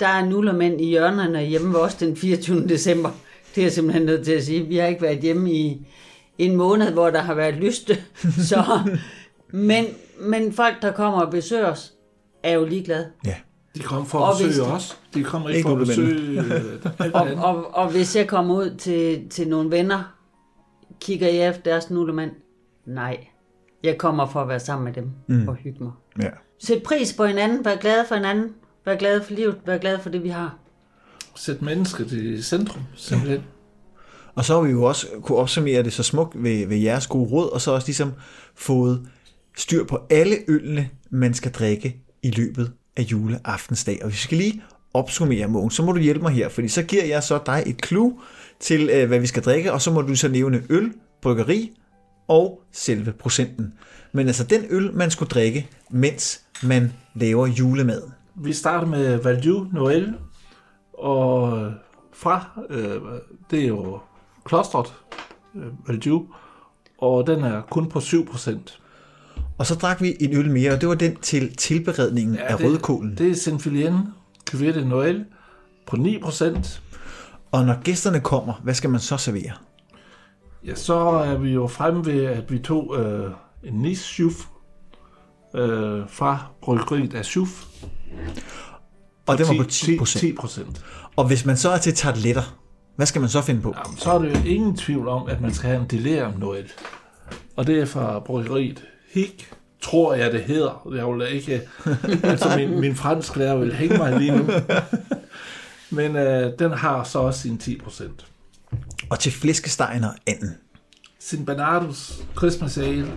[0.00, 2.68] der er nullermænd i hjørnerne hjemme ved os den 24.
[2.68, 3.10] december.
[3.54, 4.66] Det er jeg simpelthen nødt til at sige.
[4.66, 5.86] Vi har ikke været hjemme i
[6.38, 7.98] en måned, hvor der har været lyste.
[8.48, 8.80] Så,
[9.48, 9.84] men,
[10.20, 11.92] men folk, der kommer og besøger os,
[12.42, 13.06] er jo ligeglade.
[13.26, 13.34] Ja.
[13.74, 14.98] De kommer for at besøge de- os.
[15.14, 18.74] De kommer ikke Ikke for at besøge øh, Og, og, og hvis jeg kommer ud
[18.78, 20.14] til, til nogle venner,
[21.00, 22.30] kigger jeg efter deres nullemand?
[22.86, 23.26] Nej.
[23.82, 25.48] Jeg kommer for at være sammen med dem mm.
[25.48, 25.92] og hygge mig.
[26.22, 26.28] ja.
[26.58, 28.54] Sæt pris på hinanden, vær glad for hinanden,
[28.84, 30.58] vær glad for livet, vær glad for det, vi har.
[31.36, 33.42] Sæt mennesket i centrum, simpelthen.
[34.34, 37.30] Og så har vi jo også kunne opsummere det så smukt ved, ved jeres gode
[37.30, 38.12] råd, og så også ligesom
[38.54, 39.08] fået
[39.56, 43.98] styr på alle ølene, man skal drikke i løbet af juleaftensdag.
[44.02, 44.62] Og hvis vi skal lige
[44.94, 47.86] opsummere, Mogens, så må du hjælpe mig her, fordi så giver jeg så dig et
[47.86, 48.18] clue
[48.60, 51.72] til, øh, hvad vi skal drikke, og så må du så nævne øl, bryggeri
[52.30, 53.72] og selve procenten.
[54.12, 58.12] Men altså den øl, man skulle drikke, mens man laver julemaden.
[58.34, 60.14] Vi starter med Value Noel,
[60.92, 61.72] og
[62.12, 63.00] fra, øh,
[63.50, 63.98] det er jo
[64.44, 64.94] klostret
[65.54, 66.26] øh, Value,
[66.98, 68.78] og den er kun på 7%.
[69.58, 72.58] Og så drak vi en øl mere, og det var den til tilberedningen ja, af
[72.58, 73.18] det, rødkålen.
[73.18, 73.94] Det er Saint-Filien
[74.50, 75.24] Cuvée de Noel
[75.86, 76.80] på 9%.
[77.52, 79.52] Og når gæsterne kommer, hvad skal man så servere?
[80.66, 83.30] Ja, så er vi jo fremme ved, at vi tog øh,
[83.64, 84.46] en nis Schuf
[85.54, 87.64] øh, fra bryggeriet af Schuf.
[89.26, 90.84] Og den var på 10 10 procent.
[91.16, 92.56] Og hvis man så er til tarteletter,
[92.96, 93.74] hvad skal man så finde på?
[93.84, 96.72] Jamen, så er det jo ingen tvivl om, at man skal have en delirium Noel.
[97.56, 100.88] Og det er fra bryggeriet Hik, tror jeg det hedder.
[100.94, 101.60] Jeg vil ikke...
[102.30, 104.44] altså min, min fransk lærer vil hænge mig lige nu.
[105.96, 108.29] Men øh, den har så også sin 10 procent.
[109.10, 110.56] Og til flæskestegen og anden.
[111.18, 113.12] Sin Bernardus Christmas Ale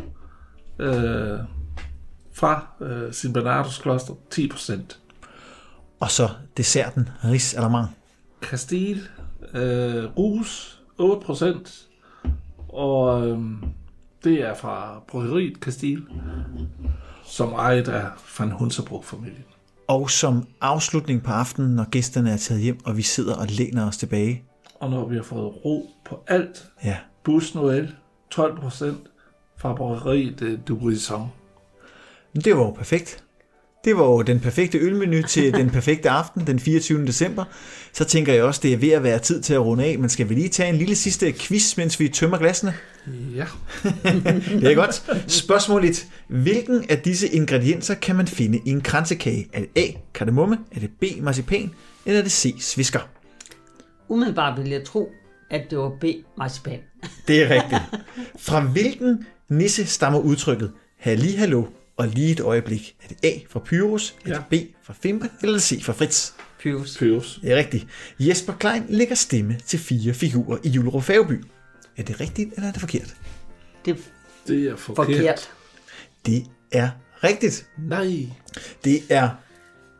[0.79, 1.39] øh,
[2.33, 4.99] fra øh, Sin Bernardus Kloster 10 procent.
[5.99, 7.87] Og så desserten Ris Alamang.
[8.41, 9.01] Castile
[9.53, 11.87] øh, Rus 8 procent.
[12.69, 13.39] Og øh,
[14.23, 16.03] det er fra bryggeriet Castile,
[17.23, 18.05] som ejet af
[18.39, 19.43] Van Hunsebro-familien.
[19.87, 23.87] Og som afslutning på aftenen, når gæsterne er taget hjem, og vi sidder og læner
[23.87, 24.43] os tilbage.
[24.84, 27.91] Og når vi har fået ro på alt, Ja, Bus Noel
[28.31, 28.97] 12 procent
[29.57, 31.27] fra bryggeriet øh, Du Brisson.
[32.34, 33.23] men det var jo perfekt.
[33.86, 37.05] Det var jo den perfekte ølmenu til den perfekte aften, den 24.
[37.05, 37.43] december.
[37.93, 40.09] Så tænker jeg også, det er ved at være tid til at runde af, men
[40.09, 42.73] skal vi lige tage en lille sidste quiz, mens vi tømmer glasene?
[43.36, 43.45] Ja.
[44.61, 45.03] Det er godt.
[45.31, 46.05] Spørgsmål 1.
[46.27, 49.47] Hvilken af disse ingredienser kan man finde i en kransekage?
[49.53, 49.88] Er det A.
[50.13, 50.57] Kardemomme?
[50.75, 51.03] Er det B.
[51.21, 51.71] Marcipan?
[52.05, 52.55] Eller er det C.
[52.59, 52.99] Svisker?
[54.14, 55.11] Umiddelbart vil jeg tro,
[55.51, 56.05] at det var B.
[56.38, 56.80] Marcipan.
[57.28, 57.82] Det er rigtigt.
[58.39, 61.66] Fra hvilken nisse stammer udtrykket Halli hallo
[61.97, 62.95] og lige et øjeblik?
[63.03, 64.16] Er det A fra Pyrus?
[64.26, 64.53] Er det B
[64.84, 65.30] fra Fimpe?
[65.41, 66.32] Eller er C fra Fritz?
[66.59, 66.97] Pyrus.
[66.97, 67.39] Pyrus.
[67.41, 67.88] Det er rigtigt.
[68.20, 71.43] Jesper Klein lægger stemme til fire figurer i Julerup Færgeby.
[71.97, 73.16] Er det rigtigt, eller er det forkert?
[73.86, 73.95] Det er
[74.47, 75.05] Det er forkert.
[75.05, 75.49] forkert.
[76.26, 76.89] Det er
[77.24, 77.68] rigtigt.
[77.78, 78.26] Nej.
[78.84, 79.30] Det er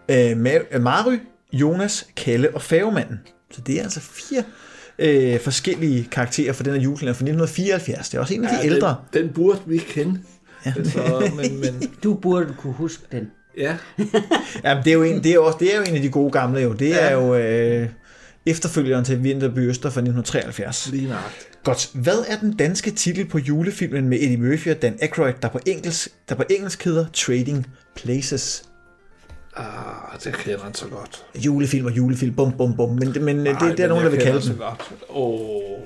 [0.10, 1.18] øh, Ma- Mary,
[1.54, 3.20] Jonas, Kalle og Færgemanden.
[3.54, 4.44] Så det er altså fire
[5.00, 8.10] øh, forskellige karakterer for den her julekalender fra 1974.
[8.10, 8.96] Det er også en af de Ja, ældre.
[9.14, 10.20] Den, den burde vi kende.
[10.66, 10.74] Ja.
[10.84, 13.32] Så, men, men Du burde kunne huske den.
[13.58, 13.78] ja,
[14.64, 16.32] Jamen, det er jo en, det er også, det er jo en af de gode
[16.32, 16.74] gamle jo.
[16.74, 17.14] Det er Ja.
[17.14, 17.90] jo øh,
[18.46, 20.90] efterfølgeren til Vinterby Øster fra 1973.
[20.92, 21.48] lige nøjagtigt.
[21.64, 21.90] Godt.
[21.94, 25.60] Hvad er den danske titel på julefilmen med Eddie Murphy og Dan Aykroyd, der på
[25.66, 28.64] engelsk, der på engelsk hedder Trading Places?
[29.56, 31.26] Ah, det kender han så godt.
[31.36, 32.90] Julefilm og julefilm, bum, bum, bum.
[32.90, 34.58] Men, det- men det, Ej, det er men der nogen, der vil kalde så den.
[34.58, 34.92] godt.
[35.10, 35.80] Åh,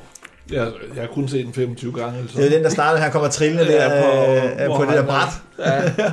[0.51, 2.19] jeg, jeg har kun set den 25 gange.
[2.19, 4.91] Eller Det er den, der starter, han kommer trillende der, Ja, på- på, hvor på
[4.91, 5.29] det der bræt.
[5.59, 6.11] Ja.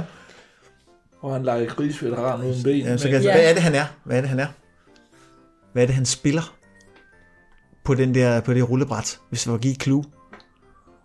[1.21, 2.77] Hvor han leger krigsveteran uden ben.
[2.85, 3.33] Ja, så men- kan, Ja.
[3.33, 3.85] Hvad er det, han er?
[4.05, 4.47] Hvad er det, han er?
[5.73, 6.55] Hvad er det, han spiller
[7.85, 10.05] på, den der, på det rullebræt, hvis det var give et clue?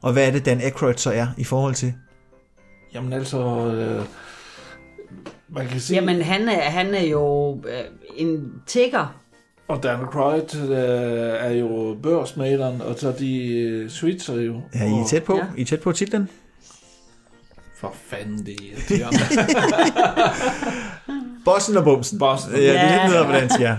[0.02, 1.94] Og hvad er det, Dan Aykroyd så er i forhold til?
[2.94, 3.38] Jamen altså,
[3.68, 4.06] øh,
[5.52, 7.80] man kan sige, Jamen, han er, han er jo øh,
[8.18, 9.16] en tigger.
[9.68, 10.70] og Dan Aykroyd øh,
[11.40, 14.62] er jo børsmaleren, og så de øh, switcher jo.
[14.76, 15.36] Ja, I er tæt på.
[15.36, 15.44] Ja.
[15.58, 16.30] I er tæt på titlen.
[17.80, 18.56] For fanden, det
[19.02, 19.10] er.
[21.46, 22.20] Bossen og bumsen.
[22.20, 23.02] Bossen og Ja, det er Ja.
[23.04, 23.78] lidt noget, hvordan siger.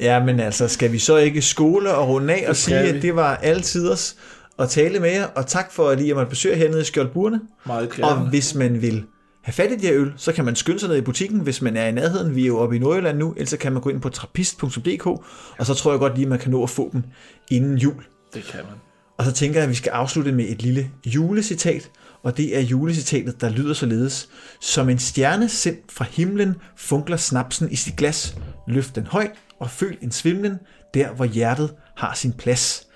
[0.00, 2.88] Ja, men altså, skal vi så ikke skole og runde af og sige, vi.
[2.88, 4.16] at det var altiders
[4.58, 7.40] at tale med jer, og tak for at lige at måtte besøge hernede i Skjoldburene.
[7.66, 8.28] Meget Og kærende.
[8.28, 9.04] hvis man vil
[9.46, 11.62] have fat i de her øl, så kan man skynde sig ned i butikken, hvis
[11.62, 12.34] man er i nærheden.
[12.34, 15.06] Vi er jo oppe i Nordjylland nu, ellers så kan man gå ind på trappist.dk,
[15.06, 17.02] og så tror jeg godt lige, at man kan nå at få dem
[17.50, 18.04] inden jul.
[18.34, 18.74] Det kan man.
[19.18, 21.90] Og så tænker jeg, at vi skal afslutte med et lille julecitat,
[22.22, 24.28] og det er julecitatet, der lyder således.
[24.60, 28.36] Som en stjerne sendt fra himlen funkler snapsen i sit glas.
[28.68, 30.58] Løft den højt og føl en svimlen,
[30.94, 32.86] der hvor hjertet har sin plads.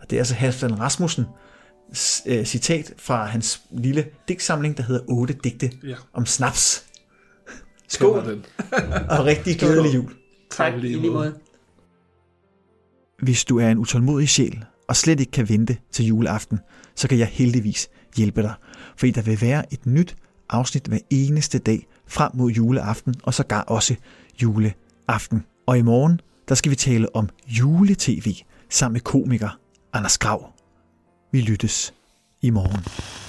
[0.00, 1.24] Og det er altså Halvdan Rasmussen
[2.26, 5.94] øh, citat fra hans lille digtsamling, der hedder 8 digte Ja.
[6.12, 6.84] om snaps.
[7.88, 8.22] Skål.
[8.22, 8.44] Skål,
[9.18, 10.12] og rigtig glædelig jul.
[10.50, 11.34] Tak, i lige måde.
[13.22, 16.58] Hvis du er en utålmodig sjæl og slet ikke kan vente til juleaften,
[16.94, 18.54] så kan jeg heldigvis hjælpe dig.
[18.96, 20.16] Fordi der vil være et nyt
[20.48, 23.94] afsnit hver eneste dag frem mod juleaften, og sågar også
[24.42, 25.44] juleaften.
[25.66, 28.32] Og i morgen, der skal vi tale om juletv
[28.70, 29.58] sammen med komiker
[29.92, 30.52] Anders Grav.
[31.30, 31.92] Vi lyttes
[32.40, 33.27] i morgen.